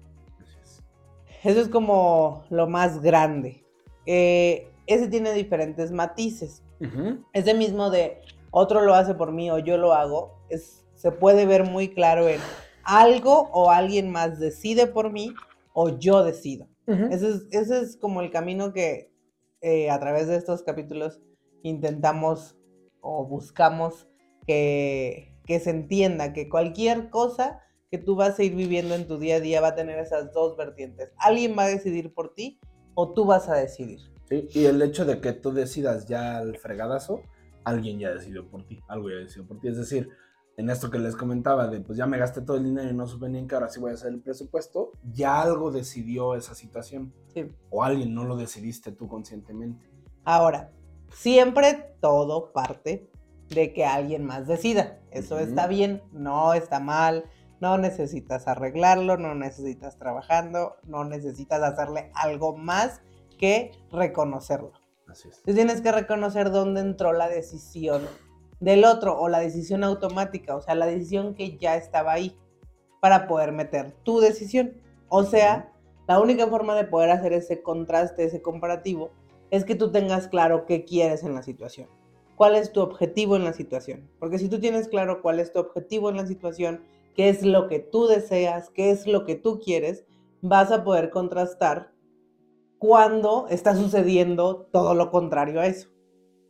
Eso 1.42 1.60
es 1.60 1.68
como 1.68 2.44
lo 2.50 2.66
más 2.66 3.00
grande. 3.00 3.64
Eh, 4.04 4.68
ese 4.86 5.08
tiene 5.08 5.32
diferentes 5.32 5.90
matices. 5.90 6.62
Ujú. 6.80 7.24
Ese 7.32 7.54
mismo 7.54 7.88
de 7.88 8.20
otro 8.50 8.82
lo 8.82 8.94
hace 8.94 9.14
por 9.14 9.32
mí 9.32 9.50
o 9.50 9.58
yo 9.58 9.76
lo 9.78 9.94
hago, 9.94 10.38
es, 10.50 10.84
se 10.94 11.10
puede 11.10 11.46
ver 11.46 11.64
muy 11.64 11.88
claro 11.88 12.28
en 12.28 12.40
algo 12.84 13.48
o 13.52 13.70
alguien 13.70 14.10
más 14.10 14.38
decide 14.38 14.86
por 14.86 15.10
mí 15.10 15.34
o 15.72 15.98
yo 15.98 16.22
decido. 16.22 16.68
Ese 16.86 17.30
es, 17.30 17.46
ese 17.50 17.80
es 17.80 17.96
como 17.96 18.20
el 18.20 18.30
camino 18.30 18.72
que 18.72 19.10
eh, 19.60 19.90
a 19.90 19.98
través 19.98 20.28
de 20.28 20.36
estos 20.36 20.62
capítulos 20.62 21.20
intentamos 21.62 22.56
o 23.00 23.26
buscamos 23.26 24.08
que, 24.46 25.34
que 25.46 25.60
se 25.60 25.70
entienda 25.70 26.32
que 26.32 26.48
cualquier 26.48 27.10
cosa 27.10 27.62
que 27.90 27.98
tú 27.98 28.16
vas 28.16 28.38
a 28.38 28.42
ir 28.42 28.54
viviendo 28.54 28.94
en 28.94 29.06
tu 29.06 29.18
día 29.18 29.36
a 29.36 29.40
día 29.40 29.60
va 29.60 29.68
a 29.68 29.74
tener 29.74 29.98
esas 29.98 30.32
dos 30.32 30.56
vertientes. 30.56 31.12
Alguien 31.18 31.56
va 31.56 31.64
a 31.64 31.68
decidir 31.68 32.12
por 32.12 32.34
ti 32.34 32.58
o 32.94 33.12
tú 33.12 33.24
vas 33.24 33.48
a 33.48 33.54
decidir. 33.54 34.00
Sí, 34.28 34.48
y 34.52 34.64
el 34.64 34.82
hecho 34.82 35.04
de 35.04 35.20
que 35.20 35.32
tú 35.32 35.52
decidas 35.52 36.06
ya 36.06 36.38
al 36.38 36.58
fregadazo, 36.58 37.20
alguien 37.64 37.98
ya 37.98 38.12
decidió 38.12 38.48
por 38.48 38.66
ti, 38.66 38.80
algo 38.88 39.10
ya 39.10 39.16
decidió 39.16 39.46
por 39.46 39.60
ti. 39.60 39.68
Es 39.68 39.76
decir, 39.76 40.08
en 40.56 40.70
esto 40.70 40.90
que 40.90 40.98
les 40.98 41.16
comentaba, 41.16 41.68
de 41.68 41.80
pues 41.80 41.98
ya 41.98 42.06
me 42.06 42.18
gasté 42.18 42.40
todo 42.40 42.56
el 42.56 42.64
dinero 42.64 42.88
y 42.88 42.94
no 42.94 43.06
supe 43.06 43.28
ni 43.28 43.38
en 43.38 43.46
qué 43.46 43.54
ahora 43.54 43.68
sí 43.68 43.78
voy 43.78 43.90
a 43.90 43.94
hacer 43.94 44.12
el 44.12 44.20
presupuesto, 44.20 44.92
ya 45.12 45.42
algo 45.42 45.70
decidió 45.70 46.34
esa 46.34 46.54
situación. 46.54 47.12
Sí. 47.34 47.52
O 47.70 47.84
alguien 47.84 48.14
no 48.14 48.24
lo 48.24 48.36
decidiste 48.36 48.90
tú 48.92 49.06
conscientemente. 49.06 49.86
Ahora, 50.24 50.72
siempre 51.12 51.94
todo 52.00 52.52
parte 52.52 53.10
de 53.50 53.72
que 53.72 53.84
alguien 53.84 54.24
más 54.24 54.46
decida. 54.46 54.98
Eso 55.10 55.38
está 55.38 55.66
bien, 55.66 56.02
no 56.12 56.54
está 56.54 56.80
mal, 56.80 57.24
no 57.60 57.76
necesitas 57.76 58.48
arreglarlo, 58.48 59.18
no 59.18 59.34
necesitas 59.34 59.98
trabajando, 59.98 60.76
no 60.84 61.04
necesitas 61.04 61.62
hacerle 61.62 62.10
algo 62.14 62.56
más 62.56 63.02
que 63.38 63.72
reconocerlo. 63.92 64.72
Así 65.06 65.28
es. 65.28 65.42
Tú 65.42 65.54
tienes 65.54 65.82
que 65.82 65.92
reconocer 65.92 66.50
dónde 66.50 66.80
entró 66.80 67.12
la 67.12 67.28
decisión 67.28 68.02
del 68.60 68.84
otro 68.84 69.18
o 69.18 69.28
la 69.28 69.40
decisión 69.40 69.84
automática, 69.84 70.56
o 70.56 70.60
sea, 70.60 70.74
la 70.74 70.86
decisión 70.86 71.34
que 71.34 71.58
ya 71.58 71.76
estaba 71.76 72.12
ahí 72.12 72.36
para 73.00 73.26
poder 73.26 73.52
meter 73.52 73.92
tu 74.02 74.20
decisión. 74.20 74.80
O 75.08 75.24
sea, 75.24 75.72
la 76.08 76.20
única 76.20 76.46
forma 76.46 76.74
de 76.74 76.84
poder 76.84 77.10
hacer 77.10 77.32
ese 77.32 77.62
contraste, 77.62 78.24
ese 78.24 78.42
comparativo, 78.42 79.10
es 79.50 79.64
que 79.64 79.74
tú 79.74 79.92
tengas 79.92 80.28
claro 80.28 80.66
qué 80.66 80.84
quieres 80.84 81.22
en 81.22 81.34
la 81.34 81.42
situación. 81.42 81.88
¿Cuál 82.36 82.56
es 82.56 82.72
tu 82.72 82.80
objetivo 82.80 83.36
en 83.36 83.44
la 83.44 83.52
situación? 83.52 84.10
Porque 84.18 84.38
si 84.38 84.48
tú 84.48 84.58
tienes 84.60 84.88
claro 84.88 85.22
cuál 85.22 85.40
es 85.40 85.52
tu 85.52 85.58
objetivo 85.58 86.10
en 86.10 86.16
la 86.16 86.26
situación, 86.26 86.82
qué 87.14 87.28
es 87.28 87.42
lo 87.42 87.66
que 87.68 87.78
tú 87.78 88.06
deseas, 88.06 88.70
qué 88.70 88.90
es 88.90 89.06
lo 89.06 89.24
que 89.24 89.36
tú 89.36 89.58
quieres, 89.58 90.04
vas 90.42 90.70
a 90.70 90.84
poder 90.84 91.10
contrastar 91.10 91.92
cuando 92.78 93.46
está 93.48 93.74
sucediendo 93.74 94.68
todo 94.70 94.94
lo 94.94 95.10
contrario 95.10 95.60
a 95.60 95.66
eso. 95.66 95.88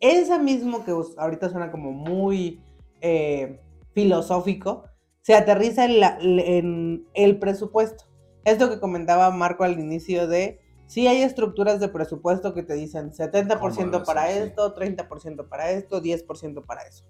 Esa 0.00 0.38
mismo 0.38 0.84
que 0.84 0.92
ahorita 1.16 1.48
suena 1.50 1.70
como 1.70 1.92
muy 1.92 2.62
eh, 3.00 3.60
filosófico, 3.92 4.84
se 5.22 5.34
aterriza 5.34 5.84
en, 5.84 6.00
la- 6.00 6.18
en 6.20 7.06
el 7.14 7.38
presupuesto. 7.38 8.04
Esto 8.44 8.70
que 8.70 8.78
comentaba 8.78 9.30
Marco 9.30 9.64
al 9.64 9.78
inicio 9.78 10.28
de, 10.28 10.60
sí 10.86 11.06
hay 11.08 11.22
estructuras 11.22 11.80
de 11.80 11.88
presupuesto 11.88 12.54
que 12.54 12.62
te 12.62 12.74
dicen 12.74 13.10
70% 13.12 13.58
¿Cómo 13.58 14.04
para? 14.04 14.26
Sí. 14.28 14.38
esto, 14.38 14.74
30% 14.74 15.48
para 15.48 15.70
esto, 15.72 16.00
10% 16.00 16.64
para 16.64 16.82
eso. 16.82 17.04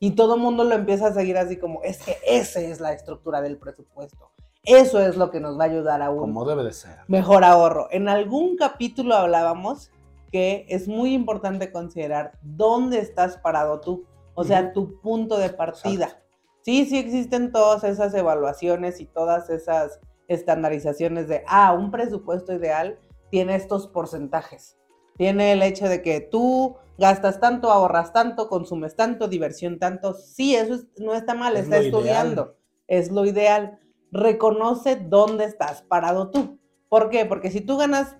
Y 0.00 0.12
todo 0.16 0.34
el 0.34 0.40
mundo 0.40 0.64
lo 0.64 0.74
empieza 0.74 1.06
a 1.08 1.12
seguir 1.14 1.38
así 1.38 1.56
como, 1.58 1.80
es 1.84 1.98
que 2.02 2.16
esa 2.26 2.60
es 2.60 2.80
la 2.80 2.92
estructura 2.92 3.40
del 3.40 3.58
presupuesto. 3.58 4.32
Eso 4.64 5.00
es 5.00 5.16
lo 5.16 5.30
que 5.30 5.38
nos 5.38 5.56
va 5.58 5.64
a 5.64 5.66
ayudar 5.68 6.02
a 6.02 6.10
un 6.10 6.18
Como 6.18 6.44
debe 6.44 6.64
de 6.64 6.72
ser. 6.72 6.96
mejor 7.06 7.44
ahorro. 7.44 7.86
En 7.92 8.08
algún 8.08 8.56
capítulo 8.56 9.14
hablábamos 9.14 9.92
que 10.32 10.66
es 10.68 10.88
muy 10.88 11.12
importante 11.14 11.70
considerar 11.70 12.38
dónde 12.42 12.98
estás 12.98 13.36
parado 13.36 13.80
tú, 13.80 14.06
o 14.34 14.42
sea, 14.44 14.62
Ujú. 14.62 14.72
tu 14.72 15.00
punto 15.00 15.38
de 15.38 15.50
partida. 15.50 16.06
Exacto. 16.06 16.22
Sí, 16.62 16.86
sí 16.86 16.98
existen 16.98 17.52
todas 17.52 17.84
esas 17.84 18.14
evaluaciones 18.14 19.00
y 19.00 19.06
todas 19.06 19.50
esas 19.50 20.00
estandarizaciones 20.28 21.28
de, 21.28 21.42
ah, 21.46 21.72
un 21.72 21.90
presupuesto 21.90 22.52
ideal 22.54 22.98
tiene 23.30 23.54
estos 23.56 23.86
porcentajes. 23.88 24.78
Tiene 25.16 25.52
el 25.52 25.62
hecho 25.62 25.88
de 25.88 26.02
que 26.02 26.20
tú 26.20 26.76
gastas 26.98 27.40
tanto, 27.40 27.70
ahorras 27.70 28.12
tanto, 28.12 28.48
consumes 28.48 28.96
tanto, 28.96 29.28
diversión 29.28 29.78
tanto. 29.78 30.14
Sí, 30.14 30.54
eso 30.56 30.74
es- 30.74 30.86
no 30.98 31.14
está 31.14 31.34
mal, 31.34 31.54
Es 31.56 31.64
está 31.64 31.76
lo 31.76 31.82
ideal. 31.82 31.94
estudiando. 31.94 32.56
Es 32.88 33.10
lo 33.10 33.24
ideal. 33.26 33.78
Reconoce 34.10 34.96
dónde 34.96 35.44
estás 35.44 35.82
parado 35.82 36.30
tú. 36.30 36.58
¿Por 36.88 37.08
qué? 37.10 37.24
Porque 37.26 37.50
si 37.50 37.60
tú 37.60 37.76
ganas... 37.76 38.16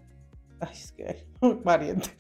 Ay, 0.61 0.71
es 0.73 0.93
que... 0.93 1.27
Variante. 1.65 2.11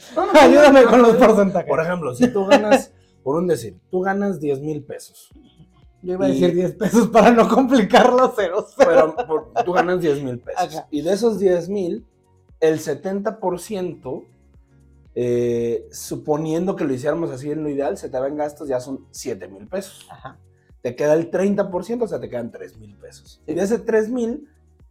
Ayúdame 0.41 0.85
con 0.85 1.03
los 1.03 1.17
porcentajes. 1.17 1.69
Por 1.69 1.81
ejemplo, 1.81 2.15
si 2.15 2.33
tú 2.33 2.47
ganas, 2.47 2.93
por 3.23 3.37
un 3.37 3.47
decir, 3.47 3.79
tú 3.91 4.01
ganas 4.01 4.41
10 4.41 4.61
mil 4.61 4.83
pesos, 4.85 5.29
Yo 6.03 6.15
iba 6.15 6.27
a 6.27 6.29
decir 6.29 6.53
10 6.55 6.73
pesos 6.73 7.09
para 7.09 7.31
no 7.31 7.49
complicar 7.49 8.13
los 8.13 8.35
ceros. 8.35 8.75
pero 8.77 9.15
por- 9.15 9.53
tú 9.65 9.73
ganas 9.73 10.01
10 10.01 10.23
mil 10.23 10.39
pesos. 10.41 10.61
Ajá. 10.77 10.87
Y 10.91 11.03
de 11.03 11.13
esos 11.13 11.39
10 11.39 11.69
mil, 11.69 12.05
el 12.61 12.79
70%, 12.81 14.25
eh, 15.15 15.87
suponiendo 15.93 16.75
que 16.75 16.85
lo 16.85 16.93
hiciéramos 16.95 17.31
así 17.31 17.51
en 17.51 17.63
lo 17.63 17.69
ideal, 17.69 17.97
se 17.99 18.09
te 18.09 18.19
van 18.19 18.37
gastos, 18.37 18.69
ya 18.69 18.81
son 18.81 19.07
7 19.11 19.47
mil 19.49 19.67
pesos. 19.69 20.07
Ajá. 20.11 20.39
Te 20.81 20.97
queda 20.97 21.15
el 21.15 21.31
30%, 21.31 22.03
o 22.03 22.09
sea, 22.09 22.19
te 22.19 22.29
quedan 22.29 22.51
3 22.51 22.77
mil 22.79 22.97
pesos. 22.97 23.41
Y 23.47 23.55
de 23.55 23.63
ese 23.63 23.79
3 23.79 24.09
mil, 24.09 24.49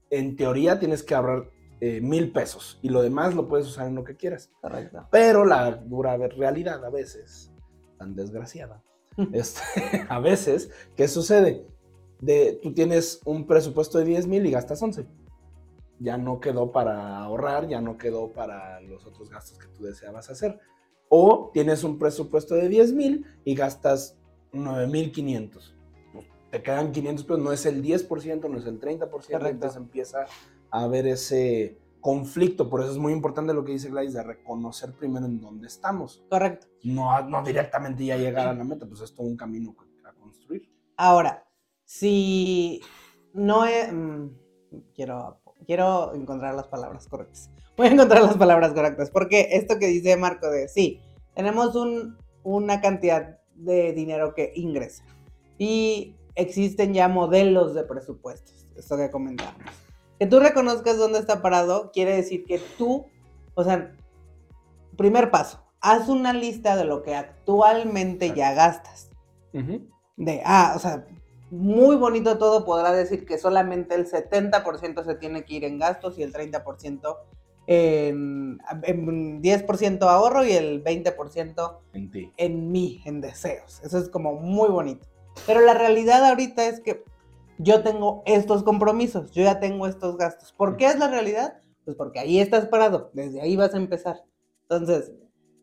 en 0.09 0.35
teoría 0.37 0.79
tienes 0.79 1.03
que 1.03 1.15
ahorrar 1.15 1.49
mil 1.81 2.31
pesos. 2.31 2.79
Y 2.81 2.89
lo 2.89 3.01
demás 3.01 3.33
lo 3.33 3.47
puedes 3.47 3.67
usar 3.67 3.87
en 3.87 3.95
lo 3.95 4.03
que 4.03 4.15
quieras. 4.15 4.51
Correcto. 4.61 5.07
Pero 5.11 5.45
la 5.45 5.71
dura 5.71 6.15
realidad 6.15 6.85
a 6.85 6.89
veces, 6.89 7.51
tan 7.97 8.15
desgraciada, 8.15 8.83
este, 9.33 9.61
a 10.07 10.19
veces, 10.19 10.69
¿qué 10.95 11.07
sucede? 11.07 11.65
De, 12.19 12.59
tú 12.61 12.73
tienes 12.73 13.19
un 13.25 13.47
presupuesto 13.47 13.97
de 13.97 14.05
10 14.05 14.27
mil 14.27 14.45
y 14.45 14.51
gastas 14.51 14.81
11. 14.81 15.07
Ya 15.99 16.17
no 16.17 16.39
quedó 16.39 16.71
para 16.71 17.17
ahorrar, 17.17 17.67
ya 17.67 17.81
no 17.81 17.97
quedó 17.97 18.31
para 18.31 18.79
los 18.81 19.05
otros 19.05 19.29
gastos 19.29 19.57
que 19.57 19.67
tú 19.67 19.83
deseabas 19.83 20.29
hacer. 20.29 20.59
O 21.09 21.49
tienes 21.53 21.83
un 21.83 21.97
presupuesto 21.97 22.55
de 22.55 22.69
10 22.69 22.93
mil 22.93 23.25
y 23.43 23.55
gastas 23.55 24.17
9 24.53 24.87
mil 24.87 25.11
500. 25.11 25.75
Pues, 26.13 26.25
Te 26.51 26.61
quedan 26.61 26.91
500 26.91 27.25
pesos, 27.25 27.43
no 27.43 27.51
es 27.51 27.65
el 27.65 27.83
10%, 27.83 28.49
no 28.49 28.57
es 28.59 28.65
el 28.65 28.79
30%, 28.79 29.09
Correcto. 29.09 29.47
entonces 29.47 29.77
empieza 29.77 30.25
a 30.71 30.83
haber 30.83 31.07
ese 31.07 31.77
conflicto. 31.99 32.69
Por 32.69 32.81
eso 32.81 32.91
es 32.91 32.97
muy 32.97 33.13
importante 33.13 33.53
lo 33.53 33.63
que 33.63 33.73
dice 33.73 33.89
Gladys, 33.89 34.13
de 34.13 34.23
reconocer 34.23 34.93
primero 34.93 35.25
en 35.25 35.39
dónde 35.39 35.67
estamos. 35.67 36.23
Correcto. 36.29 36.67
No, 36.83 37.21
no 37.27 37.43
directamente 37.43 38.05
ya 38.05 38.17
llegar 38.17 38.47
a 38.47 38.53
la 38.53 38.63
meta, 38.63 38.87
pues 38.87 39.01
es 39.01 39.13
todo 39.13 39.27
un 39.27 39.37
camino 39.37 39.75
a 40.03 40.13
construir. 40.13 40.69
Ahora, 40.97 41.45
si 41.85 42.81
no 43.33 43.65
es... 43.65 43.91
mm, 43.91 44.27
quiero, 44.95 45.41
quiero 45.65 46.13
encontrar 46.13 46.55
las 46.55 46.67
palabras 46.67 47.07
correctas. 47.07 47.49
Voy 47.77 47.87
a 47.87 47.91
encontrar 47.91 48.23
las 48.23 48.37
palabras 48.37 48.73
correctas, 48.73 49.09
porque 49.09 49.49
esto 49.51 49.79
que 49.79 49.87
dice 49.87 50.15
Marco 50.17 50.49
de, 50.49 50.67
sí, 50.67 51.01
tenemos 51.35 51.75
un, 51.75 52.17
una 52.43 52.81
cantidad 52.81 53.39
de 53.55 53.93
dinero 53.93 54.33
que 54.33 54.51
ingresa 54.55 55.03
y 55.57 56.15
existen 56.35 56.93
ya 56.93 57.07
modelos 57.07 57.73
de 57.73 57.83
presupuestos, 57.83 58.67
esto 58.75 58.97
que 58.97 59.11
comentamos. 59.11 59.63
Que 60.21 60.27
tú 60.27 60.39
reconozcas 60.39 60.99
dónde 60.99 61.17
está 61.17 61.41
parado 61.41 61.89
quiere 61.91 62.15
decir 62.15 62.45
que 62.45 62.61
tú, 62.77 63.07
o 63.55 63.63
sea, 63.63 63.91
primer 64.95 65.31
paso, 65.31 65.63
haz 65.79 66.09
una 66.09 66.31
lista 66.31 66.75
de 66.75 66.85
lo 66.85 67.01
que 67.01 67.15
actualmente 67.15 68.31
ya 68.35 68.53
gastas 68.53 69.09
de, 69.51 70.43
ah, 70.45 70.73
o 70.75 70.79
sea, 70.79 71.07
muy 71.49 71.95
bonito 71.95 72.37
todo, 72.37 72.65
podrá 72.65 72.91
decir 72.91 73.25
que 73.25 73.39
solamente 73.39 73.95
el 73.95 74.07
70% 74.07 75.03
se 75.03 75.15
tiene 75.15 75.43
que 75.43 75.55
ir 75.55 75.65
en 75.65 75.79
gastos 75.79 76.19
y 76.19 76.21
el 76.21 76.31
30% 76.31 77.17
en, 77.65 78.59
en 78.83 79.41
10% 79.41 80.03
ahorro 80.03 80.45
y 80.45 80.51
el 80.51 80.83
20% 80.83 81.77
En 81.93 82.11
ti. 82.11 82.31
en 82.37 82.71
mí, 82.71 83.01
en 83.05 83.21
deseos. 83.21 83.81
Eso 83.83 83.97
es 83.97 84.07
como 84.07 84.35
muy 84.35 84.69
bonito. 84.69 85.07
Pero 85.47 85.61
la 85.61 85.73
realidad 85.73 86.23
ahorita 86.23 86.67
es 86.67 86.79
que 86.79 87.03
yo 87.63 87.83
tengo 87.83 88.23
estos 88.25 88.63
compromisos, 88.63 89.31
yo 89.31 89.43
ya 89.43 89.59
tengo 89.59 89.87
estos 89.87 90.17
gastos. 90.17 90.51
¿Por 90.51 90.77
qué 90.77 90.87
es 90.87 90.97
la 90.97 91.07
realidad? 91.07 91.59
Pues 91.85 91.95
porque 91.95 92.19
ahí 92.19 92.39
estás 92.39 92.67
parado, 92.67 93.11
desde 93.13 93.41
ahí 93.41 93.55
vas 93.55 93.73
a 93.73 93.77
empezar. 93.77 94.23
Entonces, 94.63 95.11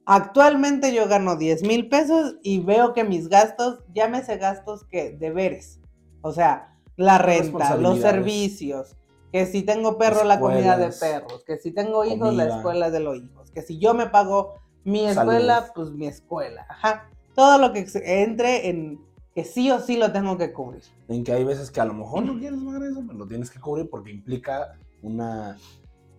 actualmente 0.05 0.93
yo 0.93 1.09
gano 1.09 1.37
10 1.37 1.62
mil 1.62 1.88
pesos 1.88 2.37
y 2.43 2.61
veo 2.61 2.93
que 2.93 3.05
mis 3.05 3.28
gastos, 3.28 3.85
llámese 3.95 4.37
gastos 4.37 4.85
que 4.85 5.12
deberes, 5.12 5.81
o 6.23 6.33
sea, 6.33 6.76
la 6.97 7.19
renta, 7.19 7.76
los 7.76 8.00
servicios, 8.00 8.97
que 9.33 9.47
si 9.47 9.62
tengo 9.62 9.99
perro, 9.99 10.25
la 10.25 10.40
comida 10.40 10.76
de 10.76 10.90
perros, 10.90 11.45
que 11.45 11.59
si 11.59 11.73
tengo 11.73 12.05
hijos, 12.05 12.35
la 12.35 12.57
escuela 12.57 12.90
de 12.90 13.00
los 13.00 13.19
hijos, 13.19 13.50
que 13.50 13.62
si 13.62 13.78
yo 13.78 13.95
me 13.95 14.07
pago 14.07 14.55
mi 14.85 15.07
escuela, 15.07 15.71
pues 15.75 15.90
mi 15.90 16.07
escuela, 16.07 16.67
ajá. 16.69 17.11
Todo 17.35 17.59
lo 17.59 17.73
que 17.73 17.87
entre 18.05 18.69
en 18.69 19.07
que 19.38 19.45
sí 19.45 19.71
o 19.71 19.78
sí 19.78 19.97
lo 19.97 20.11
tengo 20.11 20.37
que 20.37 20.52
cubrir. 20.52 20.83
En 21.07 21.23
que 21.23 21.30
hay 21.30 21.45
veces 21.45 21.71
que 21.71 21.80
a 21.80 21.85
lo 21.85 21.95
mejor 21.95 22.25
no 22.25 22.40
quieres 22.40 22.59
pagar 22.59 22.83
eso, 22.83 23.04
pero 23.07 23.21
lo 23.21 23.28
tienes 23.28 23.52
que 23.52 23.61
cubrir 23.61 23.88
porque 23.88 24.11
implica 24.11 24.76
una 25.00 25.57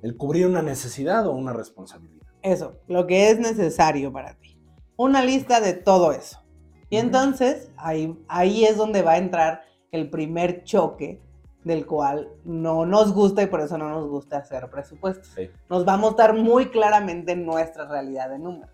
el 0.01 0.15
cubrir 0.15 0.47
una 0.47 0.61
necesidad 0.61 1.27
o 1.27 1.33
una 1.33 1.51
responsabilidad. 1.51 2.25
Eso, 2.41 2.77
lo 2.87 3.07
que 3.07 3.29
es 3.29 3.37
necesario 3.37 4.13
para 4.13 4.35
ti. 4.35 4.57
Una 4.95 5.21
lista 5.21 5.59
de 5.59 5.73
todo 5.73 6.13
eso. 6.13 6.41
Y 6.89 6.95
entonces 6.95 7.69
ahí, 7.75 8.17
ahí 8.29 8.63
es 8.63 8.77
donde 8.77 9.01
va 9.01 9.11
a 9.11 9.17
entrar 9.17 9.63
el 9.91 10.09
primer 10.09 10.63
choque 10.63 11.21
del 11.65 11.85
cual 11.85 12.29
no 12.45 12.85
nos 12.85 13.11
gusta 13.13 13.43
y 13.43 13.47
por 13.47 13.59
eso 13.59 13.77
no 13.77 13.89
nos 13.89 14.07
gusta 14.07 14.37
hacer 14.37 14.69
presupuestos. 14.69 15.35
Nos 15.69 15.85
va 15.85 15.95
a 15.95 15.97
mostrar 15.97 16.35
muy 16.35 16.69
claramente 16.69 17.35
nuestra 17.35 17.85
realidad 17.85 18.29
de 18.29 18.39
números. 18.39 18.73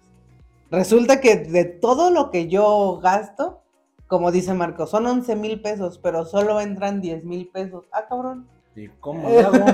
Resulta 0.69 1.19
que 1.19 1.35
de 1.35 1.65
todo 1.65 2.11
lo 2.11 2.29
que 2.29 2.47
yo 2.47 2.99
gasto, 3.01 3.64
como 4.07 4.31
dice 4.31 4.53
Marco, 4.53 4.85
son 4.87 5.05
11 5.05 5.35
mil 5.35 5.61
pesos, 5.61 5.99
pero 6.01 6.25
solo 6.25 6.61
entran 6.61 7.01
10 7.01 7.23
mil 7.23 7.49
pesos. 7.49 7.85
Ah, 7.91 8.05
cabrón. 8.07 8.47
¿Y 8.75 8.89
cómo 8.99 9.29
le 9.29 9.39
hago? 9.41 9.65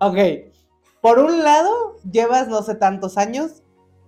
ok. 0.00 0.18
Por 1.00 1.18
un 1.20 1.42
lado, 1.42 1.96
llevas 2.10 2.48
no 2.48 2.62
sé 2.62 2.74
tantos 2.74 3.16
años 3.16 3.62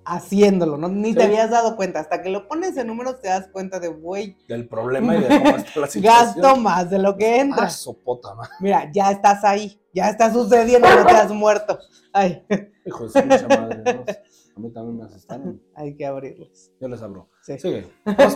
haciéndolo, 0.05 0.78
¿no? 0.78 0.88
Ni 0.88 1.14
te 1.14 1.25
habías 1.25 1.50
dado 1.50 1.76
cuenta. 1.76 2.00
Hasta 2.00 2.23
que 2.23 2.31
lo 2.31 2.49
pones 2.49 2.76
en 2.76 2.87
números 2.87 3.21
te 3.21 3.28
das 3.28 3.49
cuenta 3.49 3.78
de, 3.78 3.88
güey. 3.88 4.37
Del 4.49 4.67
problema 4.67 5.14
y 5.17 5.21
de 5.21 5.28
cómo 5.28 5.57
está 5.57 5.81
la 5.81 5.87
situación. 5.88 6.02
Gasto 6.02 6.57
más 6.57 6.90
de 6.90 6.99
lo 6.99 7.17
que 7.17 7.40
entra. 7.40 7.64
Ah, 7.64 7.71
sopota, 7.71 8.31
Mira, 8.61 8.90
ya 8.93 9.11
estás 9.11 9.45
ahí. 9.45 9.81
Ya 9.93 10.09
está 10.09 10.33
sucediendo, 10.33 10.88
no 10.88 11.07
te 11.07 11.12
has 11.12 11.31
muerto. 11.31 11.78
Ay. 12.12 12.43
Hijo 12.85 13.07
de 13.07 13.11
su 13.11 13.26
mucha 13.26 13.49
madre, 13.49 13.95
¿no? 13.95 14.05
A 14.58 14.60
mí 14.60 14.70
también 14.70 14.98
me. 14.98 15.60
Hay 15.74 15.96
que 15.96 16.04
abrirlos. 16.04 16.72
Yo 16.80 16.88
les 16.88 17.00
abro. 17.00 17.28
Sí. 17.42 17.58
Sigue. 17.58 17.86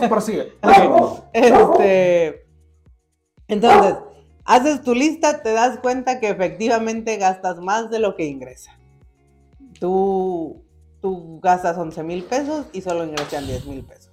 Prosigue. 0.09 0.53
Este. 1.33 2.47
Entonces, 3.47 3.97
haces 4.45 4.81
tu 4.81 4.95
lista, 4.95 5.43
te 5.43 5.51
das 5.51 5.79
cuenta 5.79 6.19
que 6.19 6.29
efectivamente 6.29 7.17
gastas 7.17 7.59
más 7.59 7.91
de 7.91 7.99
lo 7.99 8.15
que 8.15 8.25
ingresa. 8.25 8.71
Tú 9.79 10.63
tú 11.03 11.41
gastas 11.43 11.77
11 11.77 12.01
mil 12.03 12.23
pesos 12.23 12.65
y 12.71 12.79
solo 12.79 13.03
ingresan 13.03 13.45
10 13.45 13.65
mil 13.67 13.83
pesos. 13.83 14.09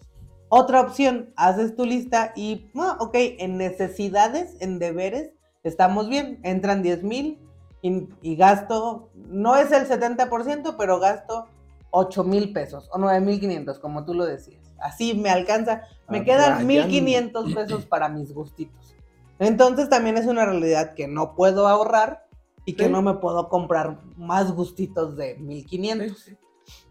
Otra 0.48 0.80
opción, 0.80 1.32
haces 1.36 1.76
tu 1.76 1.84
lista 1.84 2.32
y, 2.34 2.68
bueno, 2.74 2.96
ok, 2.98 3.14
en 3.14 3.56
necesidades, 3.56 4.56
en 4.60 4.80
deberes, 4.80 5.30
estamos 5.62 6.08
bien, 6.08 6.40
entran 6.42 6.82
10 6.82 7.04
mil 7.04 7.38
y, 7.80 8.34
gasto, 8.34 9.10
no 9.14 9.56
es 9.56 9.70
el 9.70 9.88
70%, 9.88 10.74
pero 10.76 10.98
gasto 10.98 11.46
8 11.90 12.25
mil 12.25 12.52
pesos 12.52 12.88
o 12.92 12.99
9 12.99 13.20
mil 13.20 13.40
500, 13.40 13.78
como 13.78 14.04
tú 14.04 14.14
lo 14.14 14.25
decías. 14.25 14.61
Así 14.80 15.14
me 15.14 15.30
alcanza, 15.30 15.82
me 16.09 16.18
ah, 16.18 16.25
quedan 16.25 16.68
1.500 16.68 17.54
pesos 17.54 17.85
para 17.88 18.09
mis 18.09 18.32
gustitos. 18.32 18.97
Entonces 19.38 19.88
también 19.88 20.17
es 20.17 20.26
una 20.26 20.45
realidad 20.45 20.95
que 20.95 21.08
no 21.08 21.34
puedo 21.34 21.67
ahorrar 21.67 22.26
y 22.64 22.75
que 22.75 22.88
no 22.88 23.02
me 23.02 23.14
puedo 23.14 23.49
comprar 23.49 23.99
más 24.17 24.52
gustitos 24.52 25.17
de 25.17 25.38
1.500. 25.38 26.36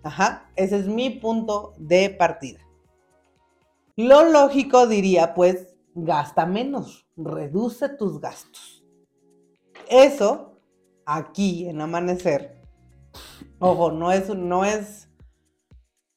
Ajá, 0.04 0.50
ese 0.56 0.78
es 0.78 0.88
mi 0.88 1.10
punto 1.10 1.74
de 1.78 2.10
partida. 2.10 2.60
Lo 3.96 4.30
lógico 4.30 4.88
diría, 4.88 5.34
pues, 5.34 5.76
gasta 5.94 6.46
menos, 6.46 7.08
reduce 7.18 7.90
tus 7.90 8.20
gastos. 8.20 8.84
Eso, 9.90 10.60
aquí 11.06 11.68
en 11.68 11.82
Amanecer, 11.82 12.59
ojo, 13.60 13.92
no 13.92 14.12
es, 14.12 14.30
no 14.30 14.66
es, 14.66 15.10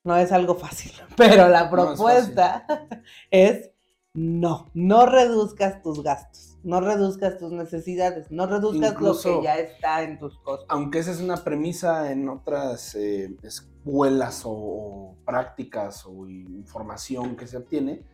no 0.05 0.17
es 0.17 0.33
algo 0.33 0.55
fácil, 0.55 0.93
pero 1.17 1.49
la 1.49 1.71
propuesta 1.71 2.67
es 3.31 3.73
no, 4.15 4.71
no 4.75 5.07
reduzcas 5.07 5.83
tus 5.83 6.03
gastos, 6.03 6.59
no 6.63 6.81
reduzcas 6.81 7.39
tus 7.39 7.51
necesidades, 7.51 8.31
no 8.31 8.47
reduzcas 8.47 9.01
lo 9.01 9.19
que 9.19 9.43
ya 9.43 9.57
está 9.57 10.03
en 10.03 10.19
tus 10.19 10.39
costos. 10.41 10.67
Aunque 10.69 10.99
esa 10.99 11.13
es 11.13 11.21
una 11.21 11.39
premisa 11.39 12.13
en 12.13 12.29
otras 12.29 12.95
eh, 12.95 13.35
escuelas 13.43 14.43
o, 14.45 15.17
prácticas 15.25 16.05
o 16.05 16.29
información 16.29 17.37
que 17.37 17.47
se 17.47 17.57
obtiene, 17.57 18.05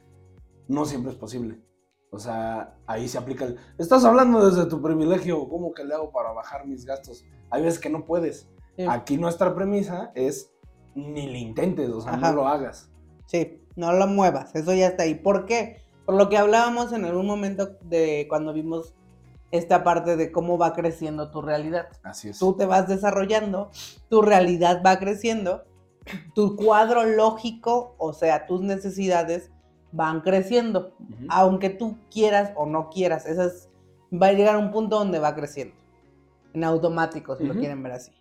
no 0.69 0.85
siempre 0.85 1.12
es 1.12 1.19
posible. 1.19 1.61
O 2.11 2.19
sea, 2.19 2.77
ahí 2.87 3.09
se 3.09 3.19
aplica 3.19 3.45
el... 3.45 3.59
Estás 3.77 4.05
hablando 4.05 4.49
desde 4.49 4.69
tu 4.71 4.81
privilegio, 4.81 5.49
¿cómo 5.49 5.75
que 5.75 5.85
le 5.85 5.95
hago 5.95 6.12
para 6.12 6.33
bajar 6.33 6.67
mis 6.67 6.85
gastos? 6.87 7.25
Hay 7.51 7.62
veces 7.62 7.81
que 7.81 7.91
no 7.91 8.07
puedes. 8.07 8.49
Aquí 8.87 9.17
nuestra 9.17 9.55
premisa 9.55 10.12
es 10.14 10.53
ni 10.95 11.27
le 11.27 11.38
intentes, 11.38 11.88
o 11.91 12.01
sea, 12.01 12.17
no 12.17 12.33
lo 12.33 12.47
hagas. 12.47 12.91
Sí, 13.27 13.62
no 13.77 13.93
lo 13.93 14.07
muevas, 14.07 14.55
eso 14.55 14.73
ya 14.75 14.88
está 14.88 15.05
ahí. 15.05 15.14
¿Por 15.14 15.47
qué? 15.47 15.83
Por 16.05 16.17
lo 16.17 16.29
que 16.29 16.38
hablábamos 16.38 16.93
en 16.93 17.05
algún 17.05 17.27
momento 17.27 17.77
de 17.83 18.27
cuando 18.29 18.53
vimos 18.53 18.95
esta 19.51 19.83
parte 19.83 20.17
de 20.17 20.31
cómo 20.31 20.59
va 20.59 20.73
creciendo 20.73 21.31
tu 21.31 21.43
realidad. 21.43 21.88
Así 22.03 22.29
es. 22.31 22.38
Tú 22.38 22.55
te 22.57 22.67
vas 22.67 22.88
desarrollando, 22.88 23.71
tu 24.09 24.23
realidad 24.23 24.83
va 24.85 24.99
creciendo, 24.99 25.64
tu 26.35 26.57
cuadro 26.57 27.05
lógico, 27.05 27.95
o 27.99 28.12
sea, 28.12 28.47
tus 28.47 28.61
necesidades 28.61 29.51
van 29.93 30.21
creciendo, 30.21 30.95
aunque 31.29 31.71
tú 31.71 31.99
quieras 32.11 32.53
o 32.57 32.67
no 32.67 32.91
quieras. 32.91 33.27
Esas, 33.27 33.69
va 34.12 34.29
a 34.29 34.33
llegar 34.33 34.57
a 34.57 34.59
un 34.59 34.71
punto 34.71 34.99
donde 34.99 35.19
va 35.19 35.35
creciendo, 35.35 35.75
en 36.53 36.64
automático, 36.64 37.37
si 37.37 37.45
lo 37.45 37.55
quieren 37.55 37.83
ver 37.83 37.93
así. 37.93 38.12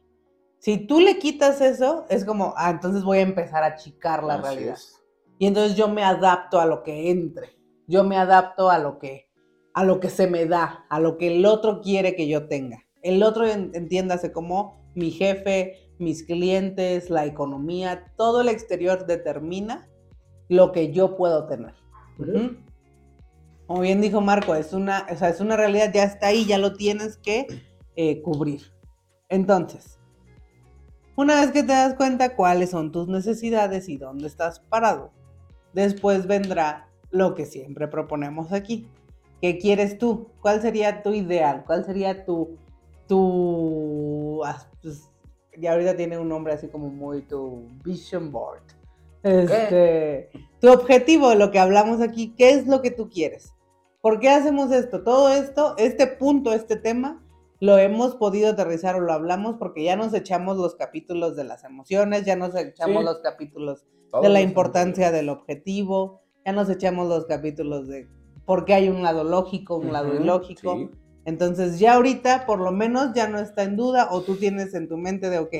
Si 0.59 0.77
tú 0.77 0.99
le 0.99 1.19
quitas 1.19 1.61
eso, 1.61 2.05
es 2.09 2.25
como, 2.25 2.53
ah, 2.57 2.71
entonces 2.71 3.03
voy 3.03 3.19
a 3.19 3.21
empezar 3.21 3.63
a 3.63 3.67
achicar 3.67 4.23
la 4.23 4.37
realidad. 4.37 4.77
Y 5.39 5.45
entonces 5.45 5.77
yo 5.77 5.87
me 5.87 6.03
adapto 6.03 6.59
a 6.59 6.65
lo 6.65 6.83
que 6.83 7.11
entre. 7.11 7.57
Yo 7.87 8.03
me 8.03 8.17
adapto 8.17 8.69
a 8.69 8.79
lo 8.79 8.99
que 8.99 9.27
a 9.77 9.83
lo 9.83 9.99
que 9.99 10.09
se 10.09 10.25
me 10.25 10.47
da, 10.47 10.87
a 10.89 10.99
lo 10.99 11.19
que 11.19 11.37
el 11.37 11.45
otro 11.45 11.81
quiere 11.81 12.15
que 12.15 12.27
yo 12.27 12.47
tenga. 12.47 12.83
El 13.03 13.21
otro 13.21 13.45
entiéndase 13.45 14.31
como 14.31 14.91
mi 14.95 15.11
jefe, 15.11 15.91
mis 15.99 16.23
clientes, 16.23 17.11
la 17.11 17.27
economía, 17.27 18.11
todo 18.17 18.41
el 18.41 18.49
exterior 18.49 19.05
determina 19.05 19.87
lo 20.49 20.71
que 20.71 20.91
yo 20.91 21.15
puedo 21.15 21.45
tener. 21.45 21.75
Como 23.67 23.81
bien 23.81 24.01
dijo 24.01 24.19
Marco, 24.19 24.55
es 24.55 24.73
una, 24.73 25.05
es 25.09 25.39
una 25.39 25.55
realidad, 25.55 25.91
ya 25.93 26.05
está 26.05 26.29
ahí, 26.29 26.47
ya 26.47 26.57
lo 26.57 26.73
tienes 26.73 27.17
que 27.17 27.45
eh, 27.95 28.23
cubrir. 28.23 28.63
Entonces, 29.29 29.96
una 31.17 31.41
vez 31.41 31.51
que 31.51 31.63
te 31.63 31.73
das 31.73 31.95
cuenta 31.95 32.35
cuáles 32.35 32.69
son 32.69 32.93
tus 32.93 33.09
necesidades 33.09 33.89
y 33.89 33.97
dónde 33.97 34.27
estás 34.27 34.61
parado, 34.61 35.11
después 35.73 36.27
vendrá 36.27 36.87
lo 37.09 37.35
que 37.35 37.45
siempre 37.45 37.87
proponemos 37.87 38.53
aquí. 38.53 38.87
¿Qué 39.41 39.57
quieres 39.57 39.97
tú? 39.97 40.29
¿Cuál 40.41 40.61
sería 40.61 41.03
tu 41.03 41.13
ideal? 41.13 41.63
¿Cuál 41.65 41.85
sería 41.85 42.23
tu, 42.23 42.57
tu, 43.07 44.41
pues, 44.81 45.09
ya 45.57 45.73
ahorita 45.73 45.95
tiene 45.95 46.17
un 46.17 46.29
nombre 46.29 46.53
así 46.53 46.67
como 46.67 46.89
muy 46.89 47.23
tu 47.23 47.67
vision 47.83 48.31
board. 48.31 48.61
Este, 49.23 50.29
tu 50.61 50.71
objetivo 50.71 51.33
lo 51.33 51.51
que 51.51 51.59
hablamos 51.59 52.01
aquí, 52.01 52.33
¿qué 52.37 52.51
es 52.51 52.67
lo 52.67 52.81
que 52.81 52.91
tú 52.91 53.09
quieres? 53.09 53.53
¿Por 54.01 54.19
qué 54.19 54.29
hacemos 54.29 54.71
esto? 54.71 55.03
Todo 55.03 55.29
esto, 55.29 55.75
este 55.77 56.07
punto, 56.07 56.53
este 56.53 56.75
tema, 56.75 57.21
lo 57.59 57.77
hemos 57.77 58.15
podido 58.15 58.49
aterrizar 58.49 58.95
o 58.95 58.99
lo 58.99 59.13
hablamos 59.13 59.55
porque 59.57 59.83
ya 59.83 59.95
nos 59.95 60.13
echamos 60.13 60.57
los 60.57 60.75
capítulos 60.75 61.35
de 61.35 61.43
las 61.43 61.63
emociones, 61.63 62.25
ya 62.25 62.35
nos 62.35 62.55
echamos 62.55 63.03
los 63.03 63.19
capítulos 63.19 63.85
de 64.21 64.29
la 64.29 64.41
importancia 64.41 65.11
del 65.11 65.29
objetivo, 65.29 66.21
ya 66.45 66.51
nos 66.51 66.69
echamos 66.69 67.07
los 67.07 67.25
capítulos 67.25 67.87
de 67.87 68.07
por 68.45 68.65
qué 68.65 68.75
hay 68.75 68.89
un 68.89 69.01
lado 69.01 69.23
lógico, 69.23 69.77
un 69.77 69.91
lado 69.91 70.15
ilógico. 70.15 70.89
Entonces 71.25 71.79
ya 71.79 71.95
ahorita 71.95 72.45
por 72.45 72.59
lo 72.59 72.71
menos 72.71 73.13
ya 73.13 73.27
no 73.27 73.39
está 73.39 73.63
en 73.63 73.75
duda 73.75 74.09
o 74.11 74.21
tú 74.21 74.35
tienes 74.35 74.73
en 74.73 74.87
tu 74.87 74.97
mente 74.97 75.29
de, 75.29 75.39
ok, 75.39 75.53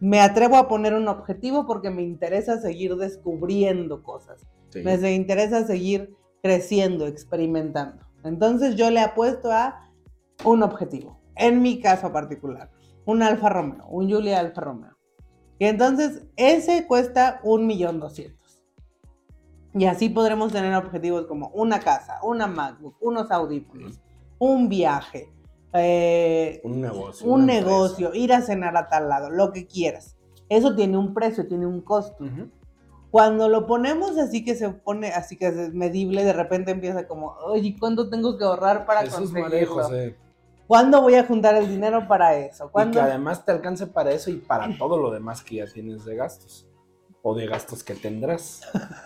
me 0.00 0.20
atrevo 0.20 0.56
a 0.56 0.68
poner 0.68 0.94
un 0.94 1.08
objetivo 1.08 1.66
porque 1.66 1.90
me 1.90 2.02
interesa 2.02 2.60
seguir 2.60 2.96
descubriendo 2.96 4.02
cosas. 4.02 4.46
Me 4.74 5.12
interesa 5.12 5.66
seguir 5.66 6.14
creciendo, 6.42 7.06
experimentando. 7.06 8.04
Entonces 8.24 8.76
yo 8.76 8.90
le 8.90 9.00
apuesto 9.00 9.50
a 9.50 9.90
un 10.44 10.62
objetivo. 10.62 11.21
En 11.36 11.62
mi 11.62 11.80
caso 11.80 12.12
particular, 12.12 12.70
un 13.04 13.22
Alfa 13.22 13.48
Romeo, 13.48 13.86
un 13.88 14.10
Julia 14.10 14.40
Alfa 14.40 14.60
Romeo. 14.60 14.96
Y 15.58 15.66
entonces 15.66 16.24
ese 16.36 16.86
cuesta 16.86 17.40
un 17.42 17.66
millón 17.66 18.00
doscientos. 18.00 18.62
Y 19.74 19.86
así 19.86 20.08
podremos 20.08 20.52
tener 20.52 20.74
objetivos 20.74 21.26
como 21.26 21.48
una 21.48 21.80
casa, 21.80 22.18
una 22.22 22.46
MacBook, 22.46 22.96
unos 23.00 23.30
audífonos, 23.30 24.00
un 24.38 24.68
viaje, 24.68 25.32
eh, 25.72 26.60
Un 26.64 26.80
negocio. 26.82 27.26
un 27.26 27.46
negocio, 27.46 28.12
ir 28.12 28.32
a 28.34 28.42
cenar 28.42 28.76
a 28.76 28.88
tal 28.88 29.08
lado, 29.08 29.30
lo 29.30 29.52
que 29.52 29.66
quieras. 29.66 30.16
Eso 30.50 30.74
tiene 30.74 30.98
un 30.98 31.14
precio, 31.14 31.46
tiene 31.46 31.66
un 31.66 31.80
costo. 31.80 32.24
empresa. 32.24 32.42
Ujú. 32.44 32.62
Cuando 33.10 33.48
lo 33.48 33.66
ponemos 33.66 34.16
así 34.18 34.42
que 34.44 34.54
se 34.54 34.70
pone, 34.70 35.08
así 35.12 35.36
que 35.36 35.46
es 35.48 35.74
medible, 35.74 36.24
de 36.24 36.32
repente 36.32 36.70
empieza 36.70 37.06
como, 37.06 37.34
oye, 37.44 37.76
¿cuándo 37.78 38.08
tengo 38.08 38.38
que 38.38 38.44
ahorrar 38.44 38.86
para 38.86 39.02
Jesús, 39.02 39.30
María 39.32 39.66
conseguirlo? 39.66 39.74
José. 39.74 40.16
¿Cuándo 40.66 41.02
voy 41.02 41.14
a 41.16 41.24
juntar 41.24 41.54
el 41.56 41.68
dinero 41.68 42.06
para 42.08 42.36
eso? 42.36 42.64
Y 42.64 42.66
que 42.68 42.72
¿Cuándo? 42.72 43.02
además 43.02 43.44
te 43.44 43.52
alcance 43.52 43.86
para 43.86 44.12
eso 44.12 44.30
y 44.30 44.36
para 44.36 44.76
todo 44.78 44.96
lo 44.96 45.10
demás 45.10 45.42
que 45.42 45.56
ya 45.56 45.66
tienes 45.66 46.04
de 46.04 46.16
gastos. 46.16 46.68
O 47.22 47.34
de 47.34 47.46
gastos 47.46 47.84
que 47.84 47.94
tendrás. 47.94 48.62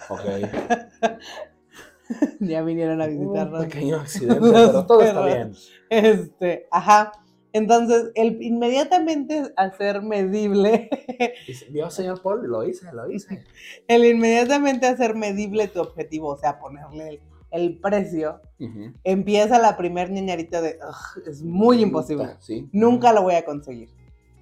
Ok. 0.08 0.20
ya 2.40 2.62
vinieron 2.62 3.02
a 3.02 3.06
Un 3.06 3.18
visitarnos. 3.18 3.64
pequeño 3.64 3.96
accidente, 4.00 4.40
pero 4.40 4.86
todo 4.86 5.02
está 5.02 5.24
bien. 5.26 5.52
Este, 5.90 6.68
ajá. 6.70 7.12
Entonces, 7.52 8.10
el 8.14 8.42
inmediatamente 8.42 9.52
hacer 9.56 10.02
medible, 10.02 10.90
Vio, 11.70 11.90
señor 11.90 12.20
Paul, 12.20 12.46
lo 12.46 12.68
hice, 12.68 12.92
lo 12.92 13.10
hice. 13.10 13.44
el 13.88 14.04
inmediatamente 14.04 14.86
hacer 14.86 15.14
medible 15.14 15.66
tu 15.68 15.80
objetivo, 15.80 16.28
o 16.28 16.36
sea, 16.36 16.58
ponerle 16.58 17.08
el, 17.08 17.20
el 17.56 17.78
precio, 17.80 18.40
Ujú. 18.60 18.92
empieza 19.04 19.58
la 19.58 19.76
primer 19.76 20.10
ñañarita 20.10 20.60
de, 20.60 20.78
"Ugh, 20.82 21.22
es 21.26 21.42
muy 21.42 21.80
imposible. 21.82 22.36
Sí. 22.40 22.68
Nunca 22.72 23.12
lo 23.12 23.22
voy 23.22 23.34
a 23.34 23.44
conseguir. 23.44 23.88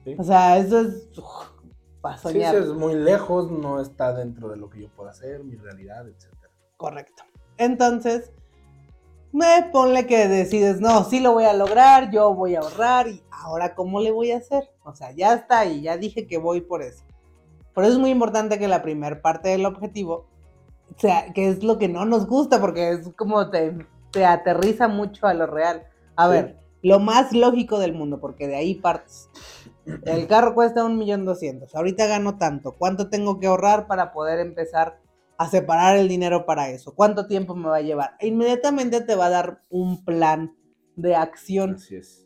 Sí. 0.05 0.15
O 0.19 0.25
sea, 0.25 0.59
eso 0.59 0.81
es 0.81 1.09
ugh, 1.17 1.47
para 2.01 2.19
soñar. 2.19 2.55
sí, 2.55 2.61
es 2.63 2.69
muy 2.75 2.95
lejos, 2.95 3.51
no 3.51 3.81
está 3.81 4.13
dentro 4.13 4.49
de 4.51 4.57
lo 4.57 4.69
que 4.69 4.83
yo 4.83 4.89
puedo 4.95 5.09
hacer, 5.09 5.43
mi 5.43 5.57
realidad, 5.57 6.07
etc. 6.07 6.27
Correcto. 6.77 7.23
Entonces, 7.57 8.31
me 9.33 9.69
ponle 9.73 10.07
que 10.07 10.29
decides, 10.29 10.81
no, 10.81 11.03
sí 11.05 11.21
lo 11.21 11.33
voy 11.33 11.45
a 11.45 11.53
lograr, 11.55 12.11
yo 12.11 12.35
voy 12.35 12.55
a 12.55 12.61
ahorrar 12.61 13.09
y 13.09 13.23
ahora 13.31 13.75
cómo 13.75 14.01
le 14.01 14.11
voy 14.11 14.31
a 14.33 14.37
hacer. 14.37 14.71
O 14.85 14.95
sea, 14.95 15.13
ya 15.13 15.35
está 15.35 15.61
ahí, 15.61 15.83
ya 15.83 15.97
dije 15.97 16.27
que 16.27 16.39
voy 16.39 16.61
por 16.61 16.83
eso. 16.83 17.03
Por 17.73 17.85
eso 17.85 17.95
es 17.95 17.99
muy 17.99 18.11
importante 18.11 18.59
que 18.59 18.69
la 18.69 18.83
primera 18.83 19.21
parte 19.23 19.49
del 19.49 19.67
objetivo 19.67 20.27
sea, 20.97 21.33
que 21.33 21.49
es 21.49 21.63
lo 21.65 21.79
que 21.79 21.89
no 21.89 22.05
nos 22.05 22.27
gusta, 22.27 22.61
porque 22.61 22.91
es 22.91 23.09
como 23.17 23.51
te, 23.51 23.87
te 24.13 24.25
aterriza 24.25 24.89
mucho 24.89 25.27
a 25.27 25.35
lo 25.35 25.47
real. 25.47 25.85
A 26.17 26.27
Sí. 26.27 26.33
ver, 26.33 26.59
lo 26.83 27.01
más 27.01 27.33
lógico 27.33 27.79
del 27.79 27.95
mundo, 27.95 28.21
porque 28.21 28.47
de 28.47 28.57
ahí 28.57 28.75
partes. 28.75 29.29
El 30.05 30.27
carro 30.27 30.55
cuesta 30.55 30.85
un 30.85 30.97
millón 30.99 31.25
doscientos. 31.25 31.75
Ahorita 31.75 32.07
gano 32.07 32.39
tanto. 32.39 32.73
¿Cuánto 32.73 33.11
tengo 33.11 33.39
que 33.39 33.47
ahorrar 33.47 33.87
para 33.87 34.13
poder 34.13 34.39
empezar 34.41 35.01
a 35.37 35.49
separar 35.49 35.97
el 35.97 36.09
dinero 36.09 36.47
para 36.47 36.69
eso? 36.71 36.95
¿Cuánto 36.95 37.27
tiempo 37.27 37.55
me 37.55 37.69
va 37.69 37.77
a 37.77 37.83
llevar? 37.83 38.17
Inmediatamente 38.21 39.01
te 39.01 39.15
va 39.15 39.27
a 39.27 39.31
dar 39.31 39.63
un 39.69 40.05
plan 40.05 40.55
de 40.97 41.17
acción. 41.17 41.75
Así 41.75 41.97
es. 41.97 42.24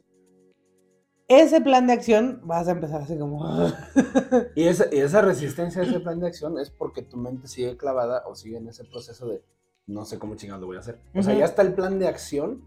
Ese 1.28 1.60
plan 1.60 1.86
de 1.86 1.92
acción 1.92 2.40
vas 2.44 2.68
a 2.68 2.70
empezar 2.72 3.02
así 3.02 3.18
como... 3.18 3.44
Y 4.54 4.64
esa, 4.64 4.86
y 4.90 4.98
esa 4.98 5.20
resistencia 5.20 5.82
a 5.82 5.84
ese 5.84 6.00
plan 6.00 6.18
de 6.20 6.26
acción 6.26 6.58
es 6.58 6.70
porque 6.70 7.02
tu 7.02 7.16
mente 7.18 7.46
sigue 7.48 7.76
clavada 7.76 8.22
o 8.26 8.34
sigue 8.34 8.56
en 8.56 8.68
ese 8.68 8.84
proceso 8.84 9.28
de 9.28 9.44
no 9.86 10.04
sé 10.04 10.18
cómo 10.18 10.36
chingados 10.36 10.60
lo 10.62 10.66
voy 10.68 10.76
a 10.76 10.80
hacer. 10.80 11.00
O 11.14 11.22
sea, 11.22 11.32
Ujú. 11.32 11.40
ya 11.40 11.44
está 11.46 11.62
el 11.62 11.74
plan 11.74 11.98
de 11.98 12.08
acción, 12.08 12.62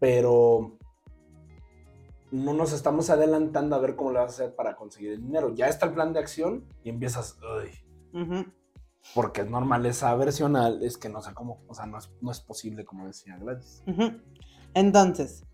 pero 0.00 0.76
no 2.30 2.52
nos 2.52 2.72
estamos 2.72 3.10
adelantando 3.10 3.74
a 3.74 3.80
ver 3.80 3.96
cómo 3.96 4.12
le 4.12 4.18
vas 4.20 4.30
a 4.32 4.44
hacer 4.44 4.54
para 4.54 4.76
conseguir 4.76 5.12
el 5.12 5.22
dinero. 5.22 5.54
Ya 5.54 5.66
está 5.66 5.86
el 5.86 5.92
plan 5.94 6.12
de 6.12 6.20
acción 6.20 6.64
y 6.84 6.90
empiezas, 6.90 7.36
"Uy", 7.42 7.70
porque 9.14 9.40
es 9.42 9.50
normal 9.50 9.86
esa 9.86 10.14
versión, 10.14 10.54
al- 10.56 10.82
es 10.82 10.98
que 10.98 11.08
no 11.08 11.20
sé 11.22 11.32
cómo, 11.34 11.62
o 11.68 11.74
sea, 11.74 11.86
no 11.86 11.98
es, 11.98 12.10
no 12.20 12.30
es 12.30 12.40
posible, 12.40 12.84
como 12.84 13.06
decía 13.06 13.36
Gladys. 13.38 13.82
Entonces, 14.74 15.44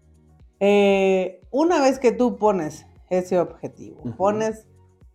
eh, 0.67 1.43
una 1.51 1.81
vez 1.83 1.99
que 1.99 2.11
tú 2.13 2.39
pones 2.39 2.87
ese 3.11 3.39
objetivo, 3.39 4.01
pones 4.17 4.67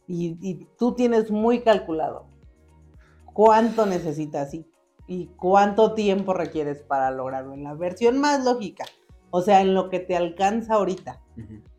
y, 0.07 0.37
y 0.41 0.67
tú 0.77 0.93
tienes 0.93 1.31
muy 1.31 1.61
calculado 1.61 2.27
cuánto 3.33 3.85
necesitas 3.87 4.53
y, 4.53 4.65
y 5.07 5.27
cuánto 5.37 5.93
tiempo 5.95 6.33
requieres 6.33 6.83
para 6.83 7.09
lograrlo 7.11 7.53
en 7.53 7.63
la 7.63 7.73
versión 7.73 8.19
más 8.19 8.43
lógica, 8.45 8.85
o 9.31 9.41
sea, 9.41 9.61
en 9.61 9.73
lo 9.73 9.89
que 9.89 9.99
te 9.99 10.15
alcanza 10.15 10.75
ahorita. 10.75 11.19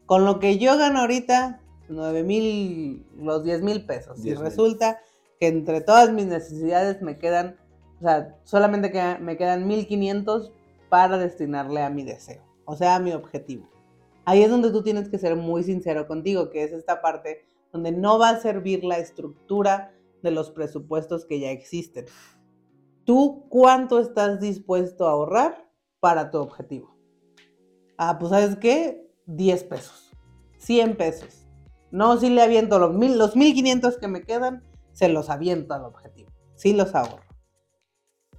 Con 0.07 0.25
lo 0.25 0.41
que 0.41 0.59
yo 0.59 0.77
gano 0.77 1.01
ahorita, 1.01 1.61
9 1.89 2.25
mil, 2.25 3.07
los 3.17 3.45
10 3.45 3.63
mil 3.63 3.85
pesos. 3.87 4.19
Y 4.19 4.23
10,000. 4.23 4.45
resulta 4.45 4.99
que 5.39 5.47
entre 5.47 5.81
todas 5.81 6.11
mis 6.13 6.27
necesidades 6.27 7.01
me 7.03 7.19
quedan, 7.19 7.57
o 8.01 8.03
sea, 8.05 8.37
solamente 8.43 8.91
queda- 8.91 9.19
me 9.19 9.37
quedan 9.37 9.67
1500 9.69 10.51
para 10.89 11.19
destinarle 11.19 11.83
a 11.83 11.91
mi 11.91 12.03
deseo, 12.03 12.43
o 12.65 12.77
sea, 12.77 12.99
mi 12.99 13.13
objetivo. 13.13 13.69
Ahí 14.25 14.43
es 14.43 14.51
donde 14.51 14.71
tú 14.71 14.83
tienes 14.83 15.09
que 15.09 15.19
ser 15.19 15.37
muy 15.37 15.63
sincero 15.63 16.07
contigo, 16.07 16.51
que 16.51 16.63
es 16.63 16.73
esta 16.73 17.01
parte 17.01 17.45
donde 17.73 17.93
no 17.93 18.19
va 18.19 18.31
a 18.31 18.41
servir 18.41 18.85
la 18.85 18.99
estructura 18.99 19.95
de 20.23 20.31
los 20.31 20.51
presupuestos 20.51 21.25
que 21.25 21.41
ya 21.41 21.51
existen. 21.51 22.07
¿Tú 23.05 23.47
cuánto 23.49 23.99
estás 23.99 24.41
dispuesto 24.41 25.09
a 25.09 25.13
ahorrar 25.13 25.69
para 26.01 26.31
tu 26.31 26.39
objetivo? 26.39 26.97
Ah, 27.97 28.19
pues 28.19 28.31
¿sabes 28.31 28.57
qué? 28.57 29.11
10 29.27 29.65
pesos, 29.65 30.13
100 30.59 30.97
pesos. 30.97 31.47
No, 31.91 32.19
si 32.19 32.31
le 32.31 32.43
aviento 32.43 32.79
los, 32.79 32.95
mil, 32.95 33.19
los 33.19 33.37
1500 33.37 33.99
que 33.99 34.09
me 34.09 34.23
quedan, 34.23 34.63
se 34.93 35.09
los 35.09 35.29
aviento 35.29 35.75
al 35.75 35.85
objetivo. 35.85 36.31
Sí 36.55 36.73
los 36.73 36.95
ahorro. 36.95 37.25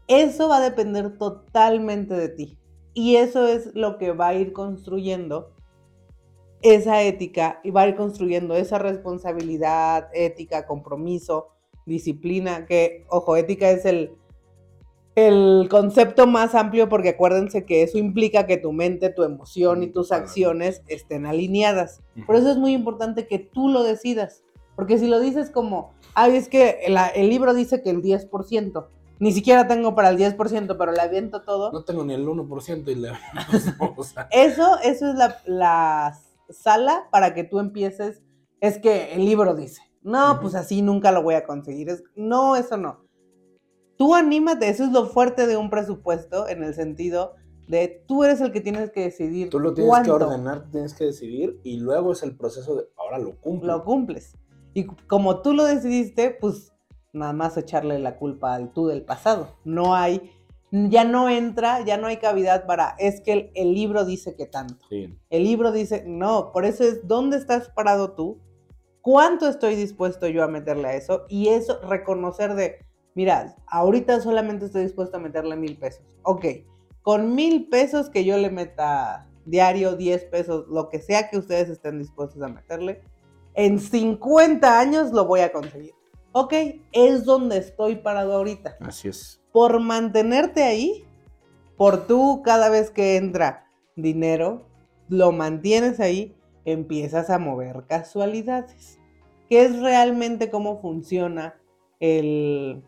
Eso 0.07 0.47
va 0.47 0.57
a 0.57 0.62
depender 0.62 1.17
totalmente 1.17 2.13
de 2.13 2.29
ti. 2.29 2.60
Y 2.93 3.15
eso 3.15 3.47
es 3.47 3.73
lo 3.75 3.97
que 3.97 4.12
va 4.12 4.30
a 4.30 4.34
ir 4.36 4.51
construyendo 4.54 5.51
esa 6.62 7.01
ética 7.04 7.60
y 7.63 7.71
va 7.71 7.82
a 7.84 7.88
ir 7.88 7.95
construyendo 7.95 8.54
esa 8.56 8.77
responsabilidad, 8.77 10.10
ética, 10.13 10.67
compromiso, 10.67 11.47
disciplina, 11.86 12.65
que, 12.65 13.06
ojo, 13.10 13.36
ética 13.36 13.71
es 13.71 13.86
el, 13.86 14.12
el 15.15 15.67
concepto 15.69 16.27
más 16.27 16.54
amplio 16.54 16.88
porque 16.88 17.10
acuérdense 17.10 17.65
que 17.65 17.82
eso 17.84 17.97
implica 17.97 18.45
que 18.45 18.58
tu 18.58 18.71
mente, 18.73 19.10
tu 19.10 19.23
emoción 19.23 19.84
y 19.84 19.88
tus 19.88 20.12
acciones 20.12 20.84
estén 20.88 21.25
alineadas. 21.25 22.01
Por 22.27 22.36
eso 22.36 22.51
es 22.51 22.58
muy 22.58 22.73
importante 22.73 23.25
que 23.27 23.39
tú 23.39 23.69
lo 23.69 23.84
decidas, 23.84 24.43
porque 24.75 24.97
si 24.99 25.08
lo 25.08 25.19
dices 25.19 25.49
como, 25.49 25.93
ay, 26.13 26.36
es 26.36 26.47
que 26.47 26.77
la- 26.89 27.08
el 27.08 27.30
libro 27.30 27.54
dice 27.54 27.82
que 27.82 27.89
el 27.89 28.01
10%, 28.01 28.88
ni 29.21 29.31
siquiera 29.31 29.67
tengo 29.67 29.93
para 29.93 30.10
el 30.10 30.17
10%, 30.17 30.77
pero 30.79 30.91
le 30.91 30.99
aviento 30.99 31.43
todo. 31.43 31.71
No 31.71 31.84
tengo 31.84 32.03
ni 32.03 32.15
el 32.15 32.27
1% 32.27 32.88
y 32.88 32.95
le... 32.95 33.12
o 33.95 34.03
sea, 34.03 34.27
Eso, 34.31 34.79
eso 34.79 35.10
es 35.10 35.15
la, 35.15 35.38
la 35.45 36.19
sala 36.49 37.07
para 37.12 37.36
que 37.36 37.43
tú 37.43 37.60
empieces. 37.60 38.23
Es 38.62 38.79
que 38.79 39.13
el 39.13 39.23
libro 39.23 39.53
dice, 39.53 39.84
no, 40.01 40.39
pues 40.41 40.55
así 40.55 40.81
nunca 40.81 41.12
lo 41.12 41.21
voy 41.21 41.36
a 41.36 41.45
conseguir. 41.45 41.89
Es, 41.89 42.03
no, 42.15 42.55
eso 42.55 42.77
no. 42.77 43.05
Tú 43.95 44.15
anímate, 44.15 44.69
eso 44.69 44.86
es 44.86 44.91
lo 44.91 45.05
fuerte 45.05 45.45
de 45.45 45.55
un 45.55 45.69
presupuesto 45.69 46.47
en 46.47 46.63
el 46.63 46.73
sentido 46.73 47.36
de 47.67 48.03
tú 48.07 48.23
eres 48.23 48.41
el 48.41 48.51
que 48.51 48.60
tienes 48.60 48.89
que 48.89 49.01
decidir 49.01 49.51
Tú 49.51 49.60
lo 49.60 49.75
tienes 49.75 49.88
cuánto 49.88 50.17
que 50.17 50.23
ordenar, 50.23 50.65
tienes 50.71 50.95
que 50.95 51.05
decidir 51.05 51.60
y 51.63 51.79
luego 51.79 52.13
es 52.13 52.23
el 52.23 52.36
proceso 52.36 52.75
de 52.75 52.88
ahora 52.97 53.19
lo 53.19 53.39
cumplo. 53.39 53.77
lo 53.77 53.84
cumples. 53.84 54.36
Y 54.73 54.86
como 54.86 55.43
tú 55.43 55.53
lo 55.53 55.65
decidiste, 55.65 56.31
pues 56.31 56.70
nada 57.13 57.34
más 57.34 57.58
echarle 57.58 58.00
la 58.00 58.17
culpa 58.17 58.54
al 58.56 58.71
tú 58.74 58.88
del 58.88 59.04
pasado. 59.04 59.58
No 59.65 59.95
hay, 59.95 60.32
ya 60.71 61.04
no 61.04 61.30
entra, 61.30 61.84
ya 61.84 61.97
no 61.97 62.08
hay 62.08 62.17
cavidad 62.17 62.65
para, 62.65 62.95
es 63.00 63.21
que 63.21 63.34
el- 63.34 63.52
el 63.56 63.74
libro 63.74 64.06
dice 64.06 64.36
que 64.36 64.45
tanto. 64.45 64.76
Sí. 64.89 65.17
El 65.30 65.43
libro 65.43 65.71
dice, 65.71 66.04
no, 66.08 66.52
por 66.52 66.65
eso 66.65 66.84
es 66.84 67.08
dónde 67.08 67.38
estás 67.38 67.69
parado 67.69 68.13
tú, 68.13 68.39
cuánto 69.02 69.47
estoy 69.47 69.76
dispuesto 69.76 70.28
yo 70.28 70.43
a 70.43 70.47
meterle 70.47 70.88
a 70.88 70.93
eso 70.95 71.26
y 71.28 71.50
eso, 71.50 71.80
reconocer 71.82 72.56
de, 72.56 72.86
mira, 73.15 73.56
ahorita 73.67 74.21
solamente 74.21 74.65
estoy 74.65 74.84
dispuesto 74.84 75.17
a 75.17 75.19
meterle 75.19 75.56
mil 75.56 75.78
pesos. 75.78 76.06
Ok, 76.24 76.45
con 77.02 77.36
mil 77.36 77.67
pesos 77.67 78.10
que 78.10 78.24
yo 78.24 78.38
le 78.38 78.50
meta 78.52 79.28
diario, 79.45 79.95
10 79.95 80.24
pesos, 80.26 80.65
lo 80.69 80.88
que 80.89 81.00
sea 81.02 81.28
que 81.30 81.38
ustedes 81.39 81.67
estén 81.67 81.97
dispuestos 81.97 82.41
a 82.43 82.47
meterle, 82.47 83.02
en 83.56 83.80
50 83.80 84.80
años 84.80 85.12
lo 85.12 85.26
voy 85.26 85.39
a 85.39 85.52
conseguir. 85.52 85.93
Ok, 86.33 86.53
es 86.93 87.25
donde 87.25 87.57
estoy 87.57 87.97
parado 87.97 88.33
ahorita 88.33 88.77
Así 88.79 89.09
es. 89.09 89.41
por 89.51 89.79
mantenerte 89.79 90.63
ahí, 90.63 91.05
por 91.77 92.07
tú 92.07 92.41
cada 92.43 92.69
vez 92.69 92.89
que 92.89 93.17
entra 93.17 93.65
dinero, 93.95 94.65
lo 95.09 95.31
mantienes 95.31 95.99
ahí, 95.99 96.35
empiezas 96.63 97.29
a 97.29 97.37
mover 97.37 97.83
casualidades. 97.87 98.97
Que 99.49 99.65
es 99.65 99.79
realmente 99.81 100.49
cómo 100.49 100.79
funciona 100.79 101.55
el, 101.99 102.81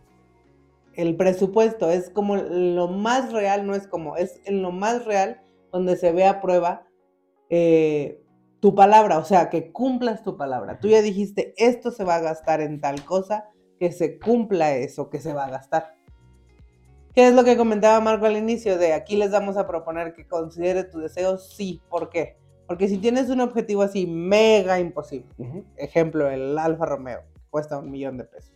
el 0.94 1.16
presupuesto. 1.18 1.90
Es 1.90 2.10
como 2.10 2.38
lo 2.38 2.88
más 2.88 3.34
real, 3.34 3.68
no 3.68 3.76
es 3.76 3.88
como, 3.88 4.16
es 4.16 4.40
en 4.46 4.62
lo 4.62 4.72
más 4.72 5.04
real 5.04 5.42
donde 5.74 5.98
se 5.98 6.14
ve 6.14 6.26
a 6.26 6.40
prueba 6.40 6.88
eh, 7.50 8.23
tu 8.64 8.74
palabra, 8.74 9.18
o 9.18 9.26
sea, 9.26 9.50
que 9.50 9.74
cumplas 9.74 10.24
tu 10.24 10.38
palabra. 10.38 10.80
Tú 10.80 10.88
ya 10.88 11.02
dijiste, 11.02 11.54
esto 11.58 11.92
se 11.92 12.06
va 12.06 12.16
a 12.16 12.22
gastar 12.22 12.62
en 12.62 12.80
tal 12.80 13.04
cosa, 13.04 13.50
que 13.78 13.92
se 13.92 14.18
cumpla 14.18 14.74
eso 14.78 15.10
que 15.10 15.20
se 15.20 15.34
va 15.34 15.44
a 15.44 15.50
gastar. 15.50 15.98
¿Qué 17.14 17.28
es 17.28 17.34
lo 17.34 17.44
que 17.44 17.58
comentaba 17.58 18.00
Marco 18.00 18.26
al 18.26 18.38
inicio? 18.38 18.78
De 18.78 18.94
aquí 18.94 19.18
les 19.18 19.32
vamos 19.32 19.58
a 19.58 19.68
proponer 19.68 20.14
que 20.14 20.26
considere 20.26 20.86
tu 20.86 21.00
deseo, 21.00 21.38
sí. 21.38 21.82
¿Por 21.90 22.10
qué? 22.10 22.38
Porque 22.66 22.88
si 22.88 23.00
tienes 23.00 23.30
un 23.30 23.42
objetivo 23.42 23.82
así 23.82 24.08
mega 24.08 24.80
imposible, 24.80 25.28
ejemplo, 25.76 26.30
el 26.30 26.58
Alfa 26.58 26.86
Romeo, 26.86 27.24
cuesta 27.50 27.80
un 27.80 27.92
millón 27.92 28.18
de 28.18 28.24
pesos. 28.24 28.54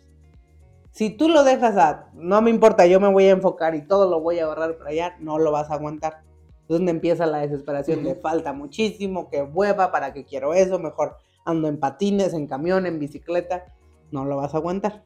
Si 0.92 1.10
tú 1.10 1.28
lo 1.28 1.44
dejas 1.44 1.76
a, 1.76 2.12
no 2.14 2.42
me 2.42 2.50
importa, 2.50 2.86
yo 2.86 3.02
me 3.02 3.12
voy 3.12 3.26
a 3.26 3.32
enfocar 3.32 3.76
y 3.76 3.86
todo 3.86 4.10
lo 4.10 4.22
voy 4.22 4.40
a 4.40 4.46
ahorrar 4.46 4.78
para 4.78 4.92
allá, 4.92 5.18
no 5.20 5.38
lo 5.38 5.52
vas 5.52 5.70
a 5.70 5.74
aguantar. 5.74 6.24
Es 6.68 6.70
donde 6.70 6.92
empieza 6.92 7.26
la 7.26 7.40
desesperación 7.40 8.04
de 8.04 8.16
falta 8.16 8.54
muchísimo, 8.54 9.30
que 9.30 9.42
hueva, 9.42 9.92
para 9.92 10.14
qué 10.14 10.26
quiero 10.26 10.54
eso, 10.54 10.80
mejor 10.80 11.18
ando 11.46 11.68
en 11.70 11.80
patines, 11.80 12.34
en 12.34 12.48
camión, 12.48 12.86
en 12.86 13.00
bicicleta, 13.00 13.74
no 14.12 14.26
lo 14.26 14.38
vas 14.38 14.54
a 14.54 14.58
aguantar. 14.58 15.06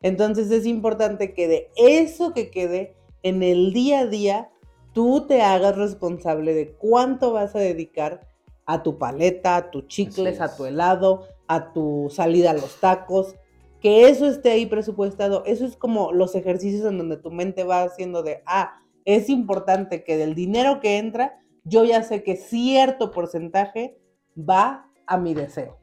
Entonces 0.00 0.50
es 0.50 0.66
importante 0.66 1.34
que 1.34 1.48
de 1.48 1.70
eso 1.76 2.32
que 2.32 2.50
quede 2.50 2.96
en 3.22 3.42
el 3.42 3.72
día 3.72 4.00
a 4.00 4.06
día, 4.06 4.50
tú 4.92 5.26
te 5.26 5.42
hagas 5.42 5.76
responsable 5.76 6.54
de 6.54 6.72
cuánto 6.72 7.32
vas 7.32 7.54
a 7.54 7.58
dedicar 7.58 8.26
a 8.64 8.82
tu 8.82 8.98
paleta, 8.98 9.56
a 9.56 9.70
tus 9.70 9.86
chicles, 9.86 10.34
es. 10.34 10.40
a 10.40 10.56
tu 10.56 10.64
helado, 10.64 11.26
a 11.46 11.72
tu 11.72 12.08
salida 12.10 12.50
a 12.50 12.54
los 12.54 12.80
tacos, 12.80 13.36
que 13.80 14.08
eso 14.08 14.26
esté 14.26 14.50
ahí 14.50 14.66
presupuestado. 14.66 15.44
Eso 15.44 15.64
es 15.64 15.76
como 15.76 16.12
los 16.12 16.34
ejercicios 16.34 16.84
en 16.86 16.98
donde 16.98 17.16
tu 17.16 17.30
mente 17.30 17.64
va 17.64 17.82
haciendo 17.82 18.22
de, 18.22 18.42
ah, 18.46 18.80
es 19.06 19.30
importante 19.30 20.04
que 20.04 20.18
del 20.18 20.34
dinero 20.34 20.80
que 20.80 20.98
entra, 20.98 21.38
yo 21.64 21.84
ya 21.84 22.02
sé 22.02 22.22
que 22.22 22.36
cierto 22.36 23.10
porcentaje 23.12 23.98
va 24.36 24.90
a 25.06 25.16
mi 25.16 25.32
deseo. 25.32 25.78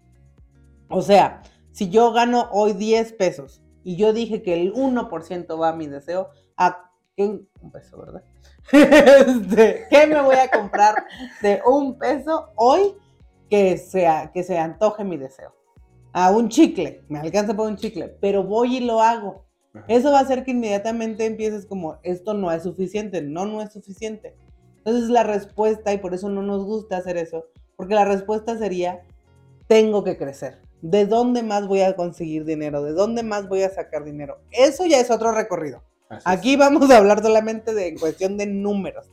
O 0.89 1.01
sea, 1.01 1.41
si 1.71 1.89
yo 1.89 2.11
gano 2.11 2.49
hoy 2.51 2.73
10 2.73 3.13
pesos 3.13 3.63
y 3.83 3.95
yo 3.95 4.13
dije 4.13 4.43
que 4.43 4.61
el 4.61 4.73
1% 4.73 5.59
va 5.59 5.69
a 5.69 5.75
mi 5.75 5.87
deseo, 5.87 6.29
¿a 6.57 6.91
qué? 7.15 7.23
Un 7.61 7.71
peso, 7.71 7.97
¿verdad? 7.97 8.23
Este, 8.71 9.87
¿Qué 9.89 10.07
me 10.07 10.21
voy 10.21 10.35
a 10.35 10.51
comprar 10.51 10.95
de 11.41 11.61
un 11.65 11.97
peso 11.97 12.51
hoy 12.55 12.93
que, 13.49 13.77
sea, 13.77 14.31
que 14.33 14.43
se 14.43 14.57
antoje 14.57 15.03
mi 15.03 15.17
deseo? 15.17 15.53
A 16.11 16.29
un 16.31 16.49
chicle, 16.49 17.03
me 17.09 17.19
alcanza 17.19 17.55
para 17.55 17.69
un 17.69 17.77
chicle, 17.77 18.09
pero 18.21 18.43
voy 18.43 18.77
y 18.77 18.79
lo 18.81 19.01
hago. 19.01 19.45
Ajá. 19.73 19.85
Eso 19.87 20.11
va 20.11 20.19
a 20.19 20.21
hacer 20.21 20.43
que 20.43 20.51
inmediatamente 20.51 21.25
empieces 21.25 21.65
como, 21.65 21.97
esto 22.03 22.33
no 22.33 22.51
es 22.51 22.63
suficiente, 22.63 23.21
no, 23.21 23.45
no 23.45 23.61
es 23.61 23.73
suficiente. 23.73 24.35
Entonces 24.77 25.09
la 25.09 25.23
respuesta, 25.23 25.93
y 25.93 25.97
por 25.97 26.13
eso 26.13 26.29
no 26.29 26.41
nos 26.41 26.63
gusta 26.63 26.97
hacer 26.97 27.17
eso, 27.17 27.45
porque 27.75 27.95
la 27.95 28.05
respuesta 28.05 28.57
sería, 28.57 29.01
tengo 29.67 30.03
que 30.03 30.17
crecer. 30.17 30.61
¿De 30.81 31.05
dónde 31.05 31.43
más 31.43 31.67
voy 31.67 31.81
a 31.81 31.95
conseguir 31.95 32.43
dinero? 32.43 32.83
¿De 32.83 32.91
dónde 32.91 33.23
más 33.23 33.47
voy 33.47 33.63
a 33.63 33.69
sacar 33.69 34.03
dinero? 34.03 34.39
Eso 34.51 34.85
ya 34.85 34.99
es 34.99 35.09
otro 35.09 35.31
recorrido. 35.31 35.81
Así 36.09 36.19
es. 36.19 36.27
Aquí 36.27 36.55
vamos 36.57 36.91
a 36.91 36.97
hablar 36.97 37.23
solamente 37.23 37.73
de 37.73 37.87
en 37.87 37.97
cuestión 37.97 38.37
de 38.37 38.45
números. 38.45 39.09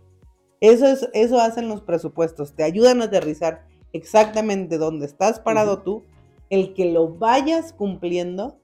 Eso, 0.60 0.86
es, 0.86 1.08
eso 1.14 1.40
hacen 1.40 1.68
los 1.68 1.80
presupuestos, 1.80 2.54
te 2.54 2.64
ayudan 2.64 3.00
a 3.00 3.06
aterrizar 3.06 3.64
exactamente 3.92 4.76
dónde 4.76 5.06
estás 5.06 5.40
parado 5.40 5.82
tú, 5.82 6.04
el 6.50 6.74
que 6.74 6.92
lo 6.92 7.08
vayas 7.08 7.72
cumpliendo, 7.72 8.59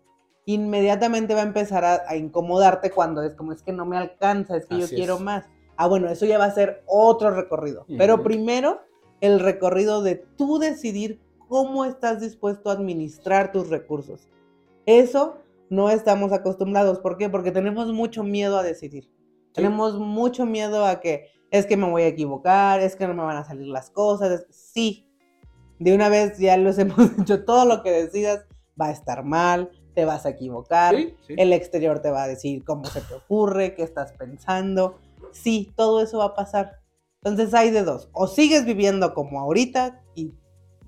inmediatamente 0.47 1.35
va 1.35 1.41
a 1.41 1.45
empezar 1.47 1.85
a, 1.85 2.03
a 2.09 2.17
incomodarte 2.17 2.91
cuando 2.91 3.23
es 3.23 3.35
como 3.35 3.53
es 3.53 3.63
que 3.63 3.73
no 3.73 3.85
me 3.85 3.97
alcanza, 3.99 4.57
es 4.57 4.67
que 4.67 4.79
yo 4.79 4.87
quiero 4.97 5.15
es. 5.17 5.21
más. 5.21 5.45
Ah, 5.77 5.87
bueno, 5.89 6.09
eso 6.09 6.25
ya 6.25 6.39
va 6.39 6.47
a 6.47 6.51
ser 6.53 6.83
otro 6.87 7.31
recorrido. 7.33 7.85
Pero 7.99 8.23
primero, 8.23 8.81
el 9.21 9.41
recorrido 9.41 10.03
de 10.03 10.15
tú 10.39 10.59
decidir 10.59 11.21
cómo 11.49 11.85
estás 11.85 12.21
dispuesto 12.21 12.71
a 12.71 12.73
administrar 12.73 13.53
tus 13.53 13.69
recursos. 13.69 14.29
Eso 14.87 15.39
no 15.69 15.91
estamos 15.91 16.33
acostumbrados. 16.33 17.01
¿Por 17.01 17.19
qué? 17.19 17.29
Porque 17.29 17.51
tenemos 17.51 17.93
mucho 17.93 18.23
miedo 18.23 18.57
a 18.57 18.63
decidir. 18.63 19.11
Tenemos 19.53 19.99
mucho 19.99 20.47
miedo 20.47 20.85
a 20.87 21.01
que 21.01 21.27
es 21.51 21.67
que 21.67 21.77
me 21.77 21.89
voy 21.91 22.03
a 22.03 22.09
equivocar, 22.09 22.81
es 22.81 22.97
que 22.97 23.07
no 23.07 23.15
me 23.15 23.23
van 23.23 23.37
a 23.37 23.45
salir 23.45 23.67
las 23.67 23.91
cosas. 23.91 24.31
es- 24.31 24.47
Sí, 24.51 25.09
de 25.79 25.95
una 25.95 26.09
vez 26.09 26.39
ya 26.39 26.57
los 26.57 26.79
hemos 26.79 27.17
dicho, 27.17 27.45
todo 27.45 27.65
lo 27.67 27.83
que 27.83 27.91
decidas 27.91 28.47
va 28.81 28.87
a 28.87 28.93
estar 28.93 29.25
mal, 29.25 29.71
te 29.97 30.05
vas 30.05 30.27
a 30.27 30.29
equivocar, 30.29 30.95
Sí, 30.95 31.17
sí. 31.27 31.35
el 31.39 31.55
exterior 31.55 32.01
te 32.01 32.11
va 32.11 32.25
a 32.25 32.29
decir 32.29 32.63
cómo 32.65 32.85
se 32.85 33.01
te 33.01 33.15
ocurre, 33.15 33.75
qué 33.75 33.83
estás 33.83 34.13
pensando. 34.13 34.99
Sí, 35.33 35.73
todo 35.75 36.03
eso 36.03 36.19
va 36.19 36.27
a 36.27 36.35
pasar. 36.35 36.81
Entonces 37.25 37.55
hay 37.55 37.71
de 37.71 37.83
dos. 37.83 38.11
O 38.13 38.27
sigues 38.29 38.67
viviendo 38.67 39.15
como 39.15 39.41
ahorita 39.41 40.03
y 40.15 40.35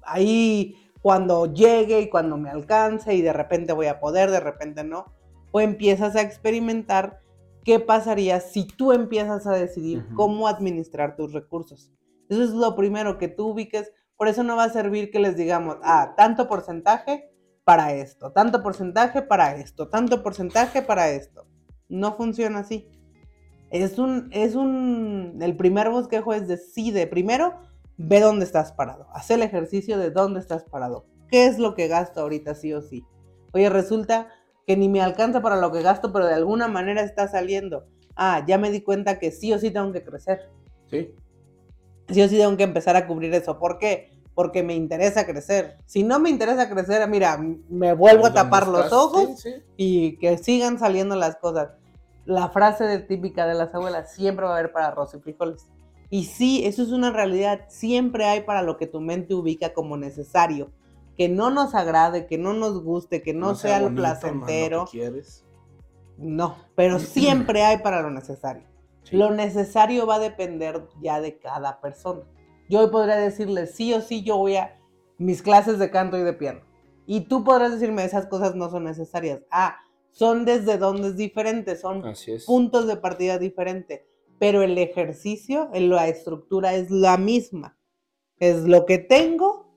ahí 0.02 0.76
cuando 1.00 1.46
llegue 1.52 2.02
y 2.02 2.10
cuando 2.10 2.36
me 2.36 2.50
alcance 2.50 3.14
y 3.14 3.22
de 3.22 3.32
repente 3.32 3.72
voy 3.72 3.86
a 3.86 3.98
poder, 3.98 4.30
de 4.30 4.40
repente 4.40 4.84
no. 4.84 5.06
O 5.52 5.60
empiezas 5.62 6.14
a 6.14 6.20
experimentar 6.20 7.20
qué 7.64 7.80
pasaría 7.80 8.40
si 8.40 8.66
tú 8.66 8.92
empiezas 8.92 9.46
a 9.46 9.52
decidir 9.52 10.04
Ujú. 10.04 10.14
cómo 10.16 10.48
administrar 10.48 11.16
tus 11.16 11.32
recursos. 11.32 11.90
Eso 12.28 12.42
es 12.44 12.50
lo 12.50 12.76
primero 12.76 13.16
que 13.16 13.28
tú 13.28 13.48
ubiques. 13.48 13.90
Por 14.18 14.28
eso 14.28 14.42
no 14.42 14.54
va 14.54 14.64
a 14.64 14.70
servir 14.70 15.10
que 15.10 15.18
les 15.18 15.34
digamos, 15.34 15.78
ah, 15.82 16.12
tanto 16.14 16.46
porcentaje 16.46 17.30
para 17.68 17.92
esto, 17.92 18.32
tanto 18.32 18.62
porcentaje 18.62 19.20
para 19.20 19.56
esto, 19.56 19.88
tanto 19.90 20.22
porcentaje 20.22 20.80
para 20.80 21.10
esto. 21.10 21.44
No 21.90 22.16
funciona 22.16 22.60
así. 22.60 22.88
Es 23.68 23.98
un, 23.98 24.30
es 24.32 24.54
un, 24.54 25.36
el 25.42 25.54
primer 25.54 25.90
bosquejo 25.90 26.32
es 26.32 26.48
decide, 26.48 27.06
primero 27.06 27.60
ve 27.98 28.20
dónde 28.20 28.46
estás 28.46 28.72
parado, 28.72 29.06
haz 29.12 29.30
el 29.32 29.42
ejercicio 29.42 29.98
de 29.98 30.10
dónde 30.10 30.40
estás 30.40 30.64
parado, 30.64 31.04
qué 31.30 31.44
es 31.44 31.58
lo 31.58 31.74
que 31.74 31.88
gasto 31.88 32.22
ahorita 32.22 32.54
sí 32.54 32.72
o 32.72 32.80
sí. 32.80 33.04
Oye, 33.52 33.68
resulta 33.68 34.28
que 34.66 34.74
ni 34.74 34.88
me 34.88 35.02
alcanza 35.02 35.42
para 35.42 35.56
lo 35.60 35.70
que 35.70 35.82
gasto, 35.82 36.10
pero 36.10 36.24
de 36.24 36.32
alguna 36.32 36.68
manera 36.68 37.02
está 37.02 37.28
saliendo. 37.28 37.84
Ah, 38.16 38.46
ya 38.46 38.56
me 38.56 38.70
di 38.70 38.80
cuenta 38.80 39.18
que 39.18 39.30
sí 39.30 39.52
o 39.52 39.58
sí 39.58 39.70
tengo 39.70 39.92
que 39.92 40.02
crecer, 40.02 40.48
Sí. 40.90 41.14
sí 42.08 42.22
o 42.22 42.28
sí 42.28 42.38
tengo 42.38 42.56
que 42.56 42.64
empezar 42.64 42.96
a 42.96 43.06
cubrir 43.06 43.34
eso. 43.34 43.58
¿Por 43.58 43.78
qué? 43.78 44.17
Porque 44.38 44.62
me 44.62 44.76
interesa 44.76 45.26
crecer. 45.26 45.78
Si 45.84 46.04
no 46.04 46.20
me 46.20 46.30
interesa 46.30 46.70
crecer, 46.70 47.08
mira, 47.08 47.44
me 47.68 47.92
vuelvo 47.92 48.26
a 48.26 48.30
¿Dónde 48.30 48.40
tapar 48.40 48.68
los 48.68 48.84
estás? 48.84 48.92
ojos 48.96 49.40
Sí, 49.40 49.50
sí. 49.50 49.62
y 49.76 50.16
que 50.18 50.38
sigan 50.38 50.78
saliendo 50.78 51.16
las 51.16 51.34
cosas. 51.38 51.70
La 52.24 52.48
frase 52.48 52.84
de 52.84 53.00
típica 53.00 53.48
de 53.48 53.54
las 53.54 53.74
abuelas, 53.74 54.12
siempre 54.14 54.44
va 54.46 54.52
a 54.54 54.58
haber 54.58 54.70
para 54.70 54.86
arroz 54.86 55.12
y 55.14 55.18
frijoles. 55.18 55.66
Y 56.08 56.26
sí, 56.26 56.64
eso 56.64 56.84
es 56.84 56.90
una 56.90 57.10
realidad, 57.10 57.62
siempre 57.66 58.26
hay 58.26 58.42
para 58.42 58.62
lo 58.62 58.76
que 58.76 58.86
tu 58.86 59.00
mente 59.00 59.34
ubica 59.34 59.74
como 59.74 59.96
necesario. 59.96 60.70
Que 61.16 61.28
no 61.28 61.50
nos 61.50 61.74
agrade, 61.74 62.26
que 62.26 62.38
no 62.38 62.52
nos 62.52 62.80
guste, 62.84 63.22
que 63.22 63.34
no, 63.34 63.56
sea, 63.56 63.80
lo 63.80 63.86
bonito, 63.86 64.02
no 64.02 64.06
es 64.12 64.18
placentero. 64.20 64.78
lo 64.78 64.84
que 64.84 64.90
quieres. 64.92 65.44
No, 66.16 66.58
pero 66.76 66.98
siempre 67.00 67.64
hay 67.64 67.78
para 67.78 68.02
lo 68.02 68.10
necesario. 68.10 68.62
Sí. 69.02 69.16
Lo 69.16 69.30
necesario 69.30 70.06
va 70.06 70.14
a 70.14 70.20
depender 70.20 70.86
ya 71.02 71.20
de 71.20 71.38
cada 71.40 71.80
persona. 71.80 72.20
Yo 72.68 72.80
hoy 72.80 72.90
podría 72.90 73.16
decirle 73.16 73.66
sí 73.66 73.94
o 73.94 74.00
sí, 74.00 74.22
yo 74.22 74.36
voy 74.36 74.56
a 74.56 74.78
mis 75.16 75.42
clases 75.42 75.78
de 75.78 75.90
canto 75.90 76.18
y 76.18 76.22
de 76.22 76.32
piano. 76.32 76.60
Y 77.06 77.22
tú 77.22 77.42
podrás 77.42 77.72
decirme, 77.72 78.04
esas 78.04 78.26
cosas 78.26 78.54
no 78.54 78.70
son 78.70 78.84
necesarias. 78.84 79.40
Ah, 79.50 79.78
son 80.10 80.44
desde 80.44 80.78
donde 80.78 81.08
es 81.08 81.16
diferente, 81.16 81.76
son 81.76 82.02
puntos 82.46 82.86
de 82.86 82.96
partida 82.96 83.38
diferentes. 83.38 84.02
Pero 84.38 84.62
el 84.62 84.76
ejercicio, 84.78 85.70
la 85.72 86.08
estructura 86.08 86.74
es 86.74 86.90
la 86.90 87.16
misma. 87.16 87.78
Es 88.38 88.64
lo 88.64 88.84
que 88.84 88.98
tengo 88.98 89.72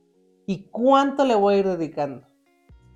y 0.45 0.67
cuánto 0.69 1.25
le 1.25 1.35
voy 1.35 1.55
a 1.55 1.57
ir 1.59 1.67
dedicando. 1.67 2.27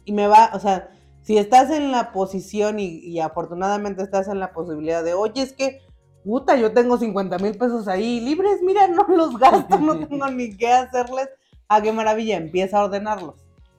Y 0.03 0.11
me 0.11 0.27
va, 0.27 0.51
o 0.53 0.59
sea, 0.59 0.89
si 1.21 1.37
estás 1.37 1.71
en 1.71 1.91
la 1.91 2.11
posición 2.11 2.79
y, 2.79 2.99
y 2.99 3.19
afortunadamente 3.19 4.03
estás 4.03 4.27
en 4.27 4.39
la 4.39 4.53
posibilidad 4.53 5.03
de, 5.03 5.13
oye, 5.13 5.41
es 5.41 5.53
que, 5.53 5.79
puta, 6.25 6.55
yo 6.57 6.73
tengo 6.73 6.97
50 6.97 7.37
mil 7.37 7.57
pesos 7.57 7.87
ahí 7.87 8.19
libres, 8.19 8.61
mira, 8.61 8.87
no 8.87 9.05
los 9.07 9.37
gasto, 9.37 9.77
no 9.79 9.97
tengo 10.07 10.27
ni 10.27 10.57
qué 10.57 10.73
hacerles. 10.73 11.29
Ah, 11.69 11.81
qué 11.81 11.91
maravilla, 11.93 12.35
empieza 12.37 12.79
a 12.79 12.85
ordenarlos. 12.85 13.35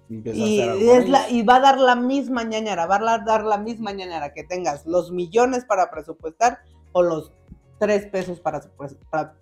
Empieza 0.09 0.43
a 0.43 0.47
Y, 0.47 0.61
algo 0.61 0.93
es 0.95 1.09
la, 1.09 1.29
y 1.31 1.43
va 1.43 1.57
a 1.57 1.61
dar 1.61 1.79
la 1.79 1.97
misma 1.97 2.45
ñañara, 2.45 2.87
va 2.87 2.97
a 2.97 3.19
dar 3.19 3.45
la 3.45 3.59
misma 3.59 3.93
ñañara 3.93 4.33
que 4.33 4.45
tengas 4.45 4.87
los 4.87 5.11
millones 5.13 5.65
para 5.65 5.91
presupuestar 5.91 6.61
o 6.93 7.03
los 7.03 7.33
tres 7.79 8.07
pesos 8.07 8.41
para, 8.41 8.63
su 8.63 8.69
pres- 8.71 8.97
para-. 9.11 9.35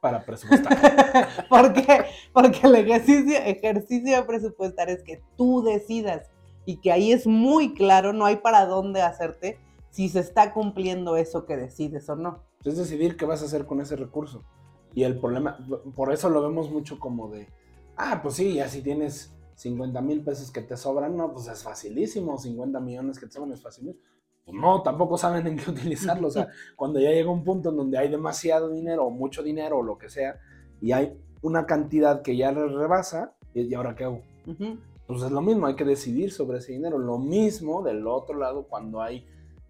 Para 0.00 0.24
presupuestar. 0.24 1.28
¿Por 1.48 1.72
qué? 1.74 2.04
Porque 2.32 2.60
el 2.66 2.76
ejercicio, 2.76 3.36
ejercicio 3.38 4.16
de 4.16 4.22
presupuestar 4.22 4.88
es 4.88 5.02
que 5.02 5.20
tú 5.36 5.62
decidas 5.62 6.30
y 6.64 6.78
que 6.78 6.90
ahí 6.92 7.12
es 7.12 7.26
muy 7.26 7.74
claro, 7.74 8.12
no 8.12 8.24
hay 8.24 8.36
para 8.36 8.64
dónde 8.66 9.02
hacerte 9.02 9.58
si 9.96 10.10
se 10.10 10.20
está 10.20 10.52
cumpliendo 10.52 11.16
eso 11.16 11.46
que 11.46 11.56
decides 11.56 12.06
o 12.10 12.16
no. 12.16 12.42
es 12.62 12.76
decidir 12.76 13.16
qué 13.16 13.24
vas 13.24 13.40
a 13.40 13.46
hacer 13.46 13.64
con 13.64 13.80
ese 13.80 13.96
recurso. 13.96 14.44
Y 14.92 15.04
el 15.04 15.18
problema, 15.18 15.56
por 15.94 16.12
eso 16.12 16.28
lo 16.28 16.42
vemos 16.42 16.70
mucho 16.70 17.00
como 17.00 17.30
de, 17.30 17.48
ah, 17.96 18.20
pues 18.22 18.34
sí, 18.34 18.56
ya 18.56 18.68
si 18.68 18.82
tienes 18.82 19.34
50 19.54 19.98
mil 20.02 20.22
pesos 20.22 20.50
que 20.50 20.60
te 20.60 20.76
sobran, 20.76 21.16
no, 21.16 21.32
pues 21.32 21.48
es 21.48 21.62
facilísimo, 21.62 22.36
50 22.36 22.78
millones 22.78 23.18
que 23.18 23.24
te 23.24 23.32
sobran 23.32 23.52
es 23.52 23.62
facilísimo. 23.62 24.04
Pues 24.44 24.54
no, 24.54 24.82
tampoco 24.82 25.16
saben 25.16 25.46
en 25.46 25.56
qué 25.56 25.70
utilizarlo. 25.70 26.28
O 26.28 26.30
sea, 26.30 26.48
cuando 26.76 27.00
ya 27.00 27.08
llega 27.08 27.30
un 27.30 27.42
punto 27.42 27.70
en 27.70 27.78
donde 27.78 27.96
hay 27.96 28.10
demasiado 28.10 28.68
dinero 28.68 29.06
o 29.06 29.10
mucho 29.10 29.42
dinero 29.42 29.78
o 29.78 29.82
lo 29.82 29.96
que 29.96 30.10
sea, 30.10 30.38
y 30.78 30.92
hay 30.92 31.18
una 31.40 31.64
cantidad 31.64 32.20
que 32.20 32.36
ya 32.36 32.50
rebasa, 32.50 33.32
y 33.54 33.62
¿y 33.62 33.72
ahora 33.72 33.96
qué 33.96 34.04
hago? 34.04 34.20
Ujú. 34.46 34.76
Pues 35.06 35.22
es 35.22 35.30
lo 35.30 35.40
mismo, 35.40 35.66
hay 35.66 35.74
que 35.74 35.86
decidir 35.86 36.32
sobre 36.32 36.58
ese 36.58 36.72
dinero. 36.72 36.98
Lo 36.98 37.16
mismo 37.16 37.82
del 37.82 38.06
otro 38.06 38.36
lado 38.38 38.66
cuando 38.68 39.00
hay 39.00 39.26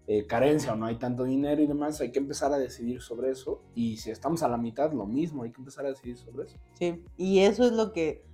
eh, 0.09 0.25
carencia 0.25 0.71
o 0.71 0.75
no 0.77 0.85
hay 0.85 0.95
tanto 0.95 1.25
dinero 1.25 1.61
y 1.61 1.67
demás, 1.67 1.99
hay 1.99 2.11
que 2.11 2.19
empezar 2.19 2.53
a 2.53 2.57
decidir 2.57 3.01
sobre 3.01 3.29
eso. 3.29 3.61
Y 3.75 3.97
si 3.97 4.09
estamos 4.09 4.41
a 4.41 4.47
la 4.47 4.57
mitad, 4.57 4.93
lo 4.93 5.05
mismo, 5.05 5.43
hay 5.43 5.51
que 5.51 5.59
empezar 5.59 5.85
a 5.85 5.89
decidir 5.89 6.17
sobre 6.17 6.45
eso. 6.45 6.57
Sí, 6.79 7.03
y 7.17 7.39
eso 7.39 7.65
es 7.65 7.73
lo 7.73 7.91
que, 7.91 8.25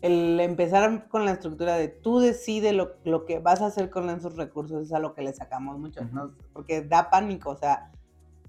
el 0.00 0.40
empezar 0.40 1.08
con 1.08 1.26
la 1.26 1.32
estructura 1.32 1.76
de 1.76 1.88
tú 1.88 2.20
decides 2.20 2.72
lo, 2.72 2.92
lo 3.04 3.26
que 3.26 3.38
vas 3.38 3.60
a 3.60 3.66
hacer 3.66 3.90
con 3.90 4.08
esos 4.08 4.36
recursos 4.36 4.86
es 4.86 4.92
a 4.94 4.98
lo 4.98 5.14
que 5.14 5.20
le 5.20 5.34
sacamos 5.34 5.78
mucho, 5.78 6.02
¿no? 6.06 6.34
porque 6.54 6.80
da 6.80 7.10
pánico, 7.10 7.50
o 7.50 7.56
sea, 7.56 7.92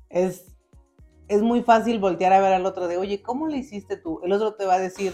es, 0.10 0.56
es 1.28 1.42
muy 1.42 1.64
fácil 1.64 2.00
voltear 2.00 2.32
a 2.32 2.40
ver 2.40 2.54
al 2.54 2.66
otro 2.66 2.88
de, 2.88 2.96
oye, 2.96 3.22
¿cómo 3.22 3.48
le 3.48 3.58
hiciste 3.58 3.98
tú? 3.98 4.22
El 4.24 4.32
otro 4.32 4.54
te 4.54 4.66
va 4.66 4.76
a 4.76 4.80
decir, 4.80 5.14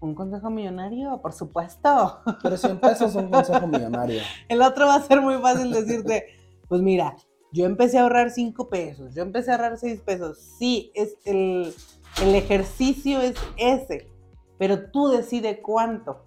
un 0.00 0.14
consejo 0.14 0.50
millonario, 0.50 1.20
por 1.22 1.32
supuesto. 1.32 2.20
Pero 2.42 2.56
100 2.56 2.80
pesos 2.80 3.14
un 3.14 3.30
consejo 3.30 3.66
millonario. 3.66 4.20
El 4.48 4.62
otro 4.62 4.86
va 4.86 4.96
a 4.96 5.02
ser 5.02 5.20
muy 5.20 5.36
fácil 5.38 5.72
decirte, 5.72 6.37
pues 6.68 6.82
mira, 6.82 7.16
yo 7.52 7.64
empecé 7.64 7.98
a 7.98 8.02
ahorrar 8.02 8.30
5 8.30 8.68
pesos, 8.68 9.14
yo 9.14 9.22
empecé 9.22 9.50
a 9.50 9.54
ahorrar 9.54 9.78
6 9.78 10.00
pesos. 10.02 10.38
Sí, 10.58 10.92
es 10.94 11.16
el, 11.24 11.72
el 12.22 12.34
ejercicio 12.34 13.20
es 13.20 13.36
ese, 13.56 14.08
pero 14.58 14.90
tú 14.90 15.08
decides 15.08 15.58
cuánto, 15.62 16.24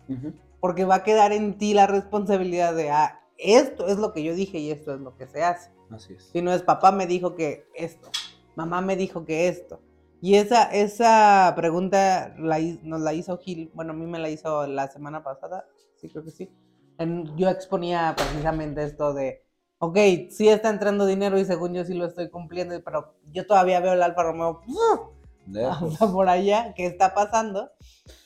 porque 0.60 0.86
va 0.86 0.95
a 0.95 1.04
quedar 1.04 1.32
en 1.32 1.58
ti 1.58 1.73
la 1.73 1.88
responsabilidad 1.88 2.75
de, 2.75 2.89
ah, 2.89 3.19
esto 3.38 3.88
es 3.88 3.97
lo 3.97 4.13
que 4.13 4.23
yo 4.23 4.34
dije 4.34 4.60
y 4.60 4.71
esto 4.71 4.93
es 4.93 5.01
lo 5.01 5.15
que 5.15 5.27
se 5.27 5.43
hace. 5.43 5.71
Así 5.89 6.13
es. 6.13 6.30
Si 6.32 6.41
no 6.41 6.54
es 6.54 6.63
papá 6.63 6.91
me 6.91 7.08
dijo 7.08 7.36
que 7.36 7.65
esto, 7.75 8.10
mamá 8.56 8.82
me 8.82 8.95
dijo 8.95 9.25
que 9.25 9.47
esto. 9.47 9.82
Y 10.21 10.36
esa, 10.36 10.65
esa 10.65 11.51
pregunta 11.56 12.36
la, 12.38 12.60
nos 12.84 13.01
la 13.01 13.13
hizo 13.13 13.38
Gil, 13.39 13.71
bueno, 13.73 13.93
a 13.93 13.95
mí 13.95 14.06
me 14.06 14.19
la 14.19 14.30
hizo 14.30 14.67
la 14.67 14.88
semana 14.88 15.23
pasada, 15.23 15.65
sí 15.95 16.10
creo 16.10 16.23
que 16.23 16.32
sí. 16.32 16.49
yo 17.36 17.49
exponía 17.49 18.13
precisamente 18.15 18.84
esto 18.84 19.13
de, 19.13 19.40
ok, 19.82 19.98
sí 20.30 20.48
está 20.48 20.70
entrando 20.70 21.08
dinero 21.08 21.39
y 21.39 21.46
según 21.46 21.74
yo 21.74 21.84
sí 21.84 21.96
lo 21.96 22.06
estoy 22.06 22.30
cumpliendo, 22.30 22.80
pero 22.84 23.15
yo 23.34 23.48
todavía 23.48 23.80
veo 23.80 23.94
el 23.94 24.04
Alfa 24.04 24.24
Romeo 24.24 24.62
por 26.13 26.30
allá, 26.30 26.74
¿qué 26.76 26.86
está 26.86 27.15
pasando? 27.15 27.72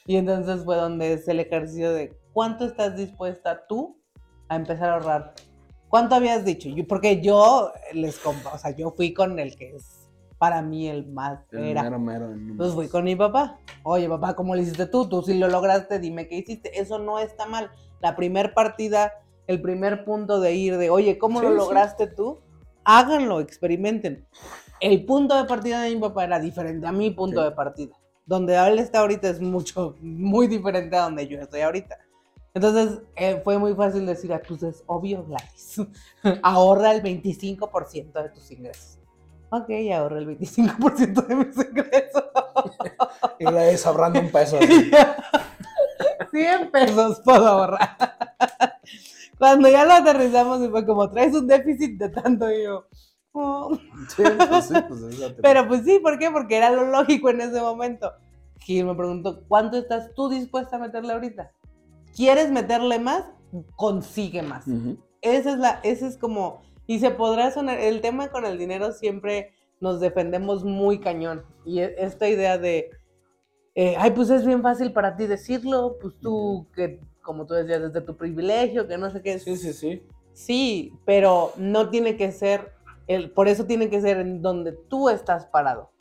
Y 0.06 0.18
entonces 0.18 0.65
fue 0.65 0.76
donde 0.76 1.13
es 1.13 1.28
el 1.30 1.39
ejercicio 1.39 1.94
de 1.94 2.13
cuánto 2.34 2.65
estás 2.65 2.98
dispuesta 2.98 3.65
tú 3.68 3.98
a 4.50 4.58
empezar 4.58 4.89
a 4.89 4.94
ahorrar. 4.96 5.34
¿Cuánto 5.88 6.15
habías 6.15 6.44
dicho? 6.44 6.68
Yo, 6.68 6.86
porque 6.86 7.22
yo 7.22 7.72
les 7.94 8.20
o 8.26 8.58
sea, 8.58 8.72
yo 8.76 8.91
fui 8.91 9.13
con 9.13 9.39
el 9.39 9.56
que 9.56 9.78
es 9.78 10.10
para 10.38 10.62
mí 10.62 10.89
el 10.89 11.08
más 11.08 11.39
era. 11.54 11.84
Mero, 11.84 12.00
mero, 12.00 12.32
Entonces 12.34 12.76
fui 12.76 12.89
con 12.89 13.06
mi 13.06 13.15
papá. 13.15 13.60
Oye, 13.84 14.10
papá, 14.10 14.36
¿cómo 14.36 14.56
lo 14.56 14.62
hiciste 14.62 14.88
tú? 14.88 15.08
Tú 15.08 15.22
sí 15.22 15.36
lo 15.36 15.48
lograste, 15.48 16.00
dime 16.00 16.28
qué 16.28 16.36
hiciste. 16.36 16.82
Eso 16.82 17.00
no 17.00 17.20
está 17.20 17.46
mal. 17.46 17.72
La 18.02 18.18
primer 18.18 18.54
partida, 18.54 19.13
el 19.47 19.62
primer 19.62 20.05
punto 20.05 20.39
de 20.39 20.53
ir 20.53 20.77
de, 20.77 20.89
oye, 20.89 21.17
¿cómo 21.17 21.41
lo 21.41 21.51
lograste 21.51 22.08
tú? 22.08 22.39
Háganlo, 22.84 23.39
experimenten. 23.39 24.25
El 24.79 25.05
punto 25.05 25.36
de 25.36 25.45
partida 25.45 25.81
de 25.81 25.95
mi 25.95 26.01
papá 26.01 26.25
era 26.25 26.39
diferente 26.39 26.86
a 26.86 26.91
mi 26.91 27.12
punto 27.12 27.43
de 27.43 27.51
partida. 27.51 27.95
Donde 28.25 28.55
él 28.55 28.79
está 28.79 28.99
ahorita 28.99 29.29
es 29.29 29.39
mucho, 29.39 29.95
muy 30.01 30.47
diferente 30.47 30.95
a 30.95 31.03
donde 31.03 31.27
yo 31.27 31.39
estoy 31.39 31.62
ahorita. 31.62 31.97
Entonces 32.53 33.01
eh, 33.15 33.41
fue 33.43 33.58
muy 33.58 33.73
fácil 33.73 34.05
decir, 34.05 34.34
ah, 34.34 34.41
pues 34.47 34.63
es 34.63 34.84
obvio, 34.88 35.25
Gladys. 35.25 35.81
Ahorra 36.41 36.93
el 36.93 37.03
25% 37.03 38.12
de 38.13 38.29
tus 38.29 38.51
ingresos 38.51 38.99
ok, 39.55 39.69
ahorro 39.93 40.17
el 40.17 40.27
25% 40.27 41.27
de 41.27 41.36
mis 41.36 41.58
ingresos. 41.58 42.23
y 43.39 43.43
la 43.45 43.69
es 43.69 43.86
ahorrando 43.86 44.19
un 44.19 44.31
peso. 44.31 44.60
100 46.31 46.71
pesos 46.71 47.21
puedo 47.23 47.47
ahorrar. 47.47 47.97
Cuando 49.38 49.69
ya 49.69 49.86
lo 49.86 49.93
aterrizamos 49.93 50.62
y 50.62 50.69
fue 50.69 50.86
como, 50.86 51.10
traes 51.10 51.36
un 51.36 51.48
déficit 51.48 52.00
de 52.00 52.10
tanto, 52.10 52.52
y 52.52 52.63
yo... 52.63 52.86
Oh". 53.34 53.78
Sí, 54.15 54.24
pues 54.50 54.65
sí, 54.65 54.74
pues 54.88 55.36
Pero 55.41 55.67
pues 55.67 55.84
sí, 55.84 56.00
¿por 56.00 56.17
qué? 56.17 56.32
Porque 56.32 56.58
era 56.58 56.69
lo 56.69 56.86
lógico 56.86 57.30
en 57.30 57.41
ese 57.41 57.62
momento. 57.62 58.12
Gil 58.60 58.86
me 58.86 58.95
preguntó, 58.95 59.43
¿cuánto 59.48 59.78
estás 59.78 60.13
tú 60.15 60.30
dispuesta 60.30 60.78
a 60.78 60.80
meterle 60.80 61.13
ahorita? 61.13 61.52
¿Quieres 62.15 62.50
meterle 62.50 63.00
más? 63.00 63.26
Consigue 63.76 64.41
más. 64.41 64.65
Esa 65.21 65.52
es 65.52 65.58
la, 65.58 65.80
ese 65.84 66.08
es 66.08 66.17
como 66.17 66.62
y 66.88 67.00
se 67.00 67.12
podrá 67.12 67.52
sonar, 67.52 67.80
el 67.80 68.02
tema 68.02 68.30
con 68.30 68.45
el 68.45 68.58
dinero 68.58 68.91
siempre 68.91 69.54
nos 69.80 70.00
defendemos 70.00 70.63
muy 70.63 71.00
cañón. 71.00 71.43
Y 71.65 71.80
e, 71.80 71.95
esta 71.98 72.30
idea 72.30 72.58
de, 72.58 72.91
eh, 73.74 73.95
ay, 73.98 74.12
pues 74.12 74.30
es 74.30 74.45
bien 74.45 74.62
fácil 74.62 74.93
para 74.93 75.15
ti 75.15 75.26
decirlo, 75.26 75.98
pues 76.00 76.13
tú, 76.21 76.67
que 76.76 77.00
como 77.26 77.46
tú 77.46 77.56
decías, 77.56 77.82
desde 77.82 78.02
tu 78.02 78.16
privilegio, 78.16 78.88
que 78.88 78.98
no 78.98 79.12
sé 79.12 79.22
qué. 79.22 79.40
Sí, 79.40 79.58
sí, 79.58 79.74
sí. 79.74 80.04
Sí, 80.32 80.94
pero 81.06 81.52
no 81.58 81.90
tiene 81.90 82.16
que 82.16 82.32
ser, 82.32 82.72
el, 83.08 83.32
por 83.32 83.48
eso 83.48 83.66
tiene 83.66 83.90
que 83.90 84.00
ser 84.00 84.18
en 84.18 84.42
donde 84.42 84.72
tú 84.72 85.10
estás 85.10 85.48
parado. 85.48 85.92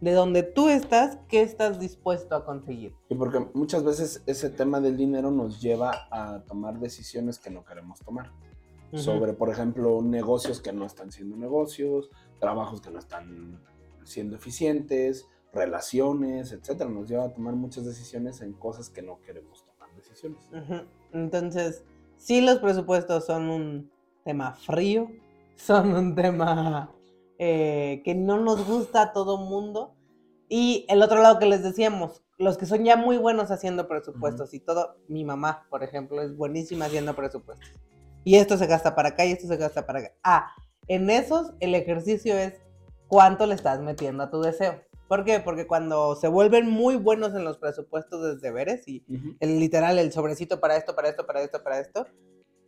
De 0.00 0.12
donde 0.12 0.42
tú 0.42 0.70
estás, 0.70 1.18
¿qué 1.28 1.42
estás 1.42 1.78
dispuesto 1.78 2.34
a 2.34 2.46
conseguir? 2.46 2.94
Y 3.10 3.14
porque 3.14 3.46
muchas 3.52 3.84
veces 3.84 4.22
ese 4.24 4.48
tema 4.48 4.80
del 4.80 4.96
dinero 4.96 5.30
nos 5.30 5.60
lleva 5.60 5.92
a 6.10 6.42
tomar 6.46 6.78
decisiones 6.80 7.38
que 7.38 7.50
no 7.50 7.64
queremos 7.64 8.00
tomar 8.00 8.32
sobre, 8.94 9.34
por 9.34 9.50
ejemplo, 9.50 10.00
negocios 10.02 10.60
que 10.60 10.72
no 10.72 10.86
están 10.86 11.12
siendo 11.12 11.36
negocios, 11.36 12.10
trabajos 12.40 12.80
que 12.80 12.90
no 12.90 12.98
están 12.98 13.60
siendo 14.04 14.36
eficientes, 14.36 15.28
relaciones, 15.52 16.50
etcétera. 16.50 16.88
Nos 16.88 17.08
lleva 17.08 17.26
a 17.26 17.32
tomar 17.32 17.54
muchas 17.54 17.84
decisiones 17.84 18.40
en 18.40 18.54
cosas 18.54 18.88
que 18.88 19.02
no 19.02 19.20
queremos 19.20 19.60
tomar 19.60 19.69
Entonces, 21.12 21.84
sí, 22.16 22.40
los 22.40 22.58
presupuestos 22.58 23.26
son 23.26 23.50
un 23.50 23.90
tema 24.24 24.52
frío, 24.54 25.10
son 25.56 25.94
un 25.94 26.14
tema 26.14 26.90
eh, 27.38 28.02
que 28.04 28.14
no 28.14 28.38
nos 28.40 28.66
gusta 28.66 29.02
a 29.02 29.12
todo 29.12 29.38
mundo. 29.38 29.94
Y 30.48 30.84
el 30.88 31.02
otro 31.02 31.22
lado 31.22 31.38
que 31.38 31.46
les 31.46 31.62
decíamos, 31.62 32.22
los 32.36 32.58
que 32.58 32.66
son 32.66 32.84
ya 32.84 32.96
muy 32.96 33.18
buenos 33.18 33.50
haciendo 33.50 33.86
presupuestos 33.86 34.52
y 34.54 34.60
todo, 34.60 34.96
mi 35.06 35.24
mamá, 35.24 35.66
por 35.70 35.84
ejemplo, 35.84 36.22
es 36.22 36.36
buenísima 36.36 36.86
haciendo 36.86 37.14
presupuestos 37.14 37.70
y 38.24 38.36
esto 38.36 38.56
se 38.56 38.66
gasta 38.66 38.94
para 38.94 39.10
acá 39.10 39.24
y 39.24 39.32
esto 39.32 39.46
se 39.46 39.56
gasta 39.56 39.86
para 39.86 40.00
acá. 40.00 40.12
Ah, 40.22 40.54
en 40.88 41.10
esos 41.10 41.52
el 41.60 41.74
ejercicio 41.74 42.36
es 42.36 42.54
cuánto 43.08 43.46
le 43.46 43.54
estás 43.54 43.80
metiendo 43.80 44.22
a 44.22 44.30
tu 44.30 44.40
deseo. 44.40 44.80
¿Por 45.10 45.24
qué? 45.24 45.40
Porque 45.40 45.66
cuando 45.66 46.14
se 46.14 46.28
vuelven 46.28 46.70
muy 46.70 46.94
buenos 46.94 47.34
en 47.34 47.42
los 47.42 47.58
presupuestos 47.58 48.22
de 48.22 48.36
deberes 48.36 48.86
y 48.86 49.04
el 49.40 49.58
literal, 49.58 49.98
el 49.98 50.12
sobrecito 50.12 50.60
para 50.60 50.76
esto, 50.76 50.94
para 50.94 51.08
esto, 51.08 51.26
para 51.26 51.42
esto, 51.42 51.64
para 51.64 51.80
esto, 51.80 52.06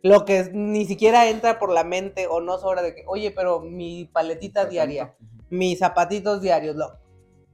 lo 0.01 0.25
que 0.25 0.51
ni 0.51 0.85
siquiera 0.85 1.29
entra 1.29 1.57
por 1.57 1.71
la 1.71 1.85
mente 1.85 2.27
o 2.27 2.41
no 2.41 2.57
sobra 2.57 2.81
de 2.81 2.95
que, 2.95 3.05
oye, 3.07 3.31
pero 3.31 3.61
mi 3.61 4.09
paletita 4.11 4.65
diaria, 4.65 5.15
mis 5.49 5.79
zapatitos 5.79 6.41
diarios, 6.41 6.75
lo, 6.75 6.97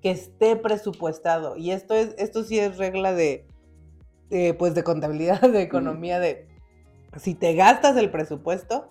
que 0.02 0.10
esté 0.10 0.56
presupuestado. 0.56 1.56
Y 1.56 1.70
esto 1.70 1.94
es, 1.94 2.16
esto 2.18 2.44
sí 2.44 2.58
es 2.58 2.80
regla 2.80 3.14
de, 3.14 3.46
pues 4.58 4.74
de 4.74 4.84
contabilidad, 4.84 5.42
de 5.52 5.62
economía, 5.62 6.20
de 6.20 6.48
si 7.16 7.36
te 7.36 7.54
gastas 7.54 7.96
el 7.96 8.10
presupuesto, 8.10 8.90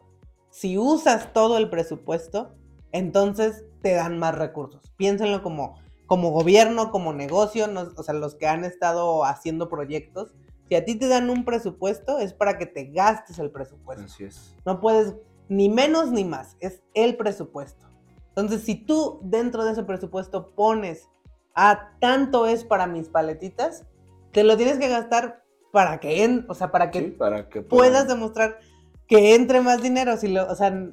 si 0.51 0.79
usas 0.79 1.33
todo 1.33 1.59
el 1.59 1.69
presupuesto, 1.69 2.55
entonces 2.93 3.65
te 3.83 3.95
dan 3.95 4.17
más 4.21 4.37
recursos. 4.37 4.93
Piénsenlo 4.97 5.43
como, 5.43 5.88
como 6.09 6.31
gobierno, 6.31 6.91
como 6.91 7.13
negocio, 7.13 7.67
o 7.95 8.03
sea, 8.03 8.15
los 8.15 8.35
que 8.35 8.49
han 8.49 8.65
estado 8.65 9.25
haciendo 9.27 9.69
proyectos. 9.69 10.35
Si 10.67 10.75
a 10.75 10.85
ti 10.85 10.97
te 10.97 11.07
dan 11.07 11.29
un 11.29 11.45
presupuesto, 11.45 12.19
es 12.19 12.33
para 12.33 12.57
que 12.57 12.65
te 12.65 12.87
gastes 12.87 13.39
el 13.39 13.51
presupuesto. 13.51 14.07
Así 14.07 14.25
es. 14.25 14.57
No 14.65 14.81
puedes 14.81 15.15
ni 15.49 15.69
menos 15.69 16.11
ni 16.11 16.25
más, 16.25 16.57
es 16.61 16.83
el 16.95 17.17
presupuesto. 17.17 17.87
Entonces, 18.31 18.63
si 18.63 18.75
tú 18.75 19.21
dentro 19.23 19.65
de 19.65 19.73
ese 19.73 19.83
presupuesto 19.83 20.51
pones 20.55 21.11
a 21.55 21.71
ah, 21.71 21.93
tanto 22.01 22.47
es 22.47 22.65
para 22.65 22.87
mis 22.87 23.11
paletitas, 23.11 23.85
te 24.33 24.45
lo 24.45 24.57
tienes 24.57 24.79
que 24.79 24.89
gastar 24.89 25.45
para 25.73 26.01
que, 26.01 26.45
o 26.49 26.55
sea, 26.55 26.71
para 26.71 26.91
que, 26.91 27.03
para 27.03 27.51
que 27.51 27.61
puedas 27.61 28.09
demostrar 28.09 28.61
que 29.07 29.35
entre 29.35 29.61
más 29.61 29.83
dinero. 29.83 30.17
Si 30.17 30.29
lo, 30.29 30.51
o 30.51 30.55
sea, 30.55 30.89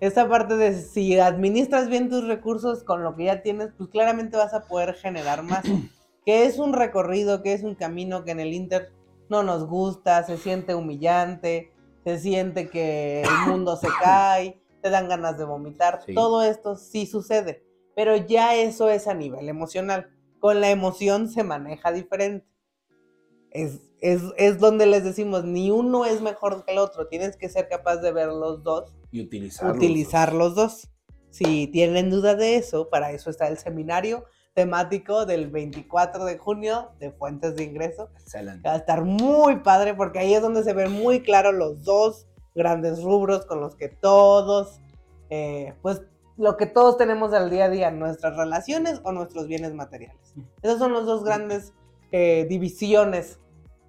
esa 0.00 0.28
parte 0.28 0.56
de 0.56 0.80
si 0.80 1.18
administras 1.18 1.88
bien 1.88 2.08
tus 2.08 2.26
recursos 2.26 2.84
con 2.84 3.02
lo 3.02 3.16
que 3.16 3.24
ya 3.24 3.42
tienes, 3.42 3.70
pues 3.76 3.90
claramente 3.90 4.36
vas 4.36 4.54
a 4.54 4.64
poder 4.64 4.94
generar 4.94 5.42
más. 5.42 5.64
que 6.24 6.44
es 6.44 6.58
un 6.58 6.72
recorrido, 6.72 7.42
que 7.42 7.52
es 7.52 7.62
un 7.62 7.74
camino 7.74 8.24
que 8.24 8.32
en 8.32 8.40
el 8.40 8.52
Inter 8.52 8.92
no 9.28 9.42
nos 9.42 9.66
gusta, 9.66 10.22
se 10.24 10.36
siente 10.36 10.74
humillante, 10.74 11.72
se 12.04 12.18
siente 12.18 12.68
que 12.68 13.22
el 13.22 13.28
mundo 13.50 13.76
se 13.76 13.88
cae, 14.02 14.60
te 14.82 14.90
dan 14.90 15.08
ganas 15.08 15.38
de 15.38 15.44
vomitar. 15.44 16.00
Todo 16.14 16.42
esto 16.42 16.76
sí 16.76 17.06
sucede, 17.06 17.64
pero 17.96 18.16
ya 18.16 18.54
eso 18.54 18.88
es 18.88 19.08
a 19.08 19.14
nivel 19.14 19.48
emocional. 19.48 20.10
Con 20.38 20.60
la 20.60 20.70
emoción 20.70 21.28
se 21.28 21.42
maneja 21.42 21.90
diferente 21.90 22.46
es, 24.00 24.58
donde 24.58 24.86
les 24.86 25.04
decimos, 25.04 25.44
ni 25.44 25.70
uno 25.70 26.04
es 26.04 26.20
mejor 26.20 26.64
que 26.64 26.72
el 26.72 26.78
otro, 26.78 27.08
tienes 27.08 27.36
que 27.36 27.48
ser 27.48 27.68
capaz 27.68 27.96
de 27.96 28.12
ver 28.12 28.28
los 28.28 28.62
dos 28.62 28.94
y 29.10 29.20
utilizar, 29.20 29.74
utilizar 29.74 30.32
los, 30.32 30.54
dos. 30.54 30.88
Si 31.30 31.66
tienen 31.68 32.10
duda 32.10 32.34
de 32.34 32.56
eso, 32.56 32.88
para 32.88 33.12
eso 33.12 33.30
está 33.30 33.48
el 33.48 33.58
seminario 33.58 34.24
temático 34.54 35.24
del 35.24 35.50
24 35.50 36.24
de 36.24 36.38
junio 36.38 36.90
de 36.98 37.12
fuentes 37.12 37.54
de 37.56 37.64
ingreso. 37.64 38.08
Excelente. 38.14 38.68
Va 38.68 38.74
a 38.74 38.78
estar 38.78 39.04
muy 39.04 39.56
padre 39.60 39.94
porque 39.94 40.18
ahí 40.18 40.34
es 40.34 40.42
donde 40.42 40.64
se 40.64 40.72
ven 40.72 40.90
muy 40.92 41.22
claro 41.22 41.52
los 41.52 41.84
dos 41.84 42.26
grandes 42.54 43.02
rubros 43.02 43.46
con 43.46 43.60
los 43.60 43.76
que 43.76 43.88
todos 43.88 44.80
eh, 45.30 45.74
pues 45.82 46.02
lo 46.36 46.56
que 46.56 46.66
todos 46.66 46.96
tenemos 46.96 47.32
al 47.32 47.50
día 47.50 47.64
a 47.64 47.68
día, 47.68 47.90
nuestras 47.90 48.36
relaciones 48.36 49.00
o 49.02 49.12
nuestros 49.12 49.48
bienes 49.48 49.74
materiales. 49.74 50.34
Esas 50.62 50.78
son 50.78 50.92
las 50.92 51.04
dos 51.04 51.24
grandes 51.24 51.72
eh, 52.12 52.46
divisiones 52.48 53.40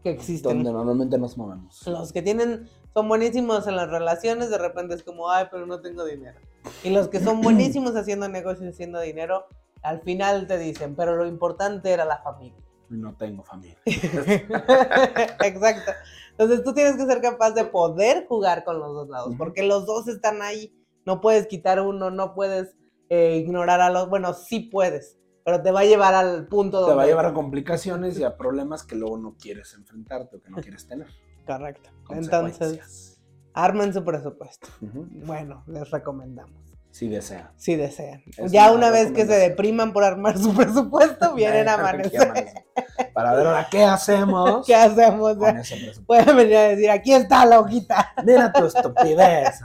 que 0.03 0.09
existen. 0.09 0.55
Donde 0.55 0.71
normalmente 0.71 1.19
nos 1.19 1.37
movemos. 1.37 1.85
Los 1.85 2.11
que 2.11 2.23
tienen, 2.23 2.67
son 2.93 3.07
buenísimos 3.07 3.67
en 3.67 3.75
las 3.75 3.89
relaciones, 3.89 4.49
de 4.49 4.57
repente 4.57 4.95
es 4.95 5.03
como, 5.03 5.29
ay, 5.29 5.45
pero 5.51 5.65
no 5.65 5.81
tengo 5.81 6.05
dinero. 6.05 6.39
Y 6.83 6.89
los 6.89 7.07
que 7.07 7.19
son 7.19 7.41
buenísimos 7.41 7.91
haciendo 7.95 8.27
negocios, 8.27 8.73
haciendo 8.73 8.99
dinero, 8.99 9.45
al 9.81 10.01
final 10.01 10.47
te 10.47 10.57
dicen, 10.57 10.95
pero 10.95 11.15
lo 11.15 11.27
importante 11.27 11.91
era 11.91 12.05
la 12.05 12.21
familia. 12.21 12.59
No 12.89 13.15
tengo 13.15 13.43
familia. 13.43 13.77
Exacto. 13.85 15.91
Entonces 16.31 16.63
tú 16.63 16.73
tienes 16.73 16.95
que 16.95 17.05
ser 17.05 17.21
capaz 17.21 17.51
de 17.51 17.65
poder 17.65 18.25
jugar 18.27 18.63
con 18.63 18.79
los 18.79 18.93
dos 18.93 19.09
lados, 19.09 19.35
porque 19.37 19.63
los 19.63 19.85
dos 19.85 20.07
están 20.07 20.41
ahí. 20.41 20.75
No 21.05 21.21
puedes 21.21 21.47
quitar 21.47 21.81
uno, 21.81 22.09
no 22.09 22.33
puedes 22.33 22.75
eh, 23.09 23.37
ignorar 23.37 23.81
a 23.81 23.91
los. 23.91 24.09
Bueno, 24.09 24.33
sí 24.33 24.59
puedes, 24.59 25.17
pero 25.45 25.61
te 25.61 25.71
va 25.71 25.81
a 25.81 25.85
llevar 25.85 26.15
al 26.15 26.47
punto 26.47 26.79
donde. 26.79 26.93
Te 26.93 26.97
va 26.97 27.03
a 27.03 27.07
llevar 27.07 27.25
a 27.27 27.33
complicaciones 27.33 28.19
y 28.19 28.23
a 28.23 28.37
problemas 28.37 28.83
que 28.83 28.95
luego 28.95 29.17
no 29.17 29.35
quieres 29.39 29.73
enfrentarte 29.75 30.37
o 30.37 30.41
que 30.41 30.49
no 30.49 30.57
quieres 30.57 30.87
tener. 30.87 31.07
Correcto. 31.57 31.89
Entonces, 32.11 33.19
armen 33.53 33.93
su 33.93 34.03
presupuesto. 34.03 34.67
Bueno, 34.81 35.63
les 35.67 35.89
recomendamos. 35.89 36.59
Si 36.91 37.07
desean. 37.07 37.49
Si 37.55 37.75
desean. 37.75 38.23
ya 38.49 38.71
una 38.71 38.89
vez 38.89 39.11
que 39.11 39.25
se 39.25 39.35
depriman 39.35 39.93
por 39.93 40.03
armar 40.03 40.37
su 40.37 40.53
presupuesto, 40.55 41.33
vienen 41.35 41.67
a 41.67 41.75
amanecer. 41.75 42.33
Para 43.13 43.33
ver 43.33 43.47
ahora 43.47 43.67
qué 43.69 43.83
hacemos. 43.83 44.63
¿Qué 44.67 44.75
hacemos? 44.75 45.37
Pueden 46.05 46.35
venir 46.35 46.57
a 46.57 46.61
decir, 46.69 46.89
aquí 46.89 47.13
está 47.13 47.45
la 47.45 47.59
hojita. 47.59 48.13
Mira 48.25 48.51
tu 48.51 48.65
estupidez. 48.65 49.59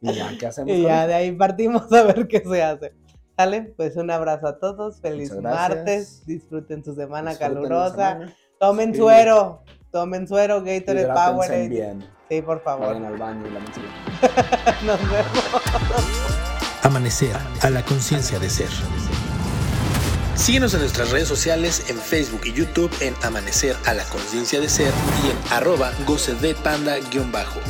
Y 0.00 0.12
ya, 0.12 0.30
¿qué 0.38 0.46
hacemos? 0.46 0.72
Y 0.72 0.82
ya, 0.82 1.06
de 1.06 1.14
ahí 1.14 1.32
partimos 1.32 1.92
a 1.92 2.04
ver 2.04 2.26
qué 2.28 2.40
se 2.40 2.62
hace. 2.62 2.94
¿Sale? 3.36 3.72
Pues 3.76 3.96
un 3.96 4.10
abrazo 4.10 4.48
a 4.48 4.58
todos. 4.58 5.00
Feliz 5.00 5.32
martes. 5.40 6.24
Disfruten 6.26 6.82
su 6.82 6.94
semana 6.94 7.36
calurosa. 7.36 8.20
Tomen 8.58 8.94
suero. 8.94 9.62
Tomen 9.90 10.28
suero, 10.28 10.62
Gatorade 10.62 11.06
Power. 11.06 11.68
bien. 11.68 12.08
Sí, 12.28 12.42
por 12.42 12.62
favor. 12.62 12.88
Vayan 12.88 13.06
al 13.06 13.16
baño 13.16 13.46
y 13.46 13.50
la 13.50 13.60
Nos 14.84 15.00
vemos. 15.10 15.52
Amanecer 16.82 17.34
a 17.62 17.70
la 17.70 17.82
conciencia 17.82 18.38
de 18.38 18.50
ser. 18.50 18.68
Síguenos 20.34 20.72
en 20.74 20.80
nuestras 20.80 21.10
redes 21.10 21.26
sociales 21.26 21.90
en 21.90 21.98
Facebook 21.98 22.42
y 22.44 22.52
YouTube 22.52 22.90
en 23.00 23.14
Amanecer 23.22 23.76
a 23.86 23.94
la 23.94 24.04
conciencia 24.04 24.60
de 24.60 24.68
ser 24.68 24.92
y 25.24 25.30
en 25.30 25.52
arroba 25.52 25.90
goce 26.06 26.34
de 26.34 26.54
panda-bajo. 26.54 27.60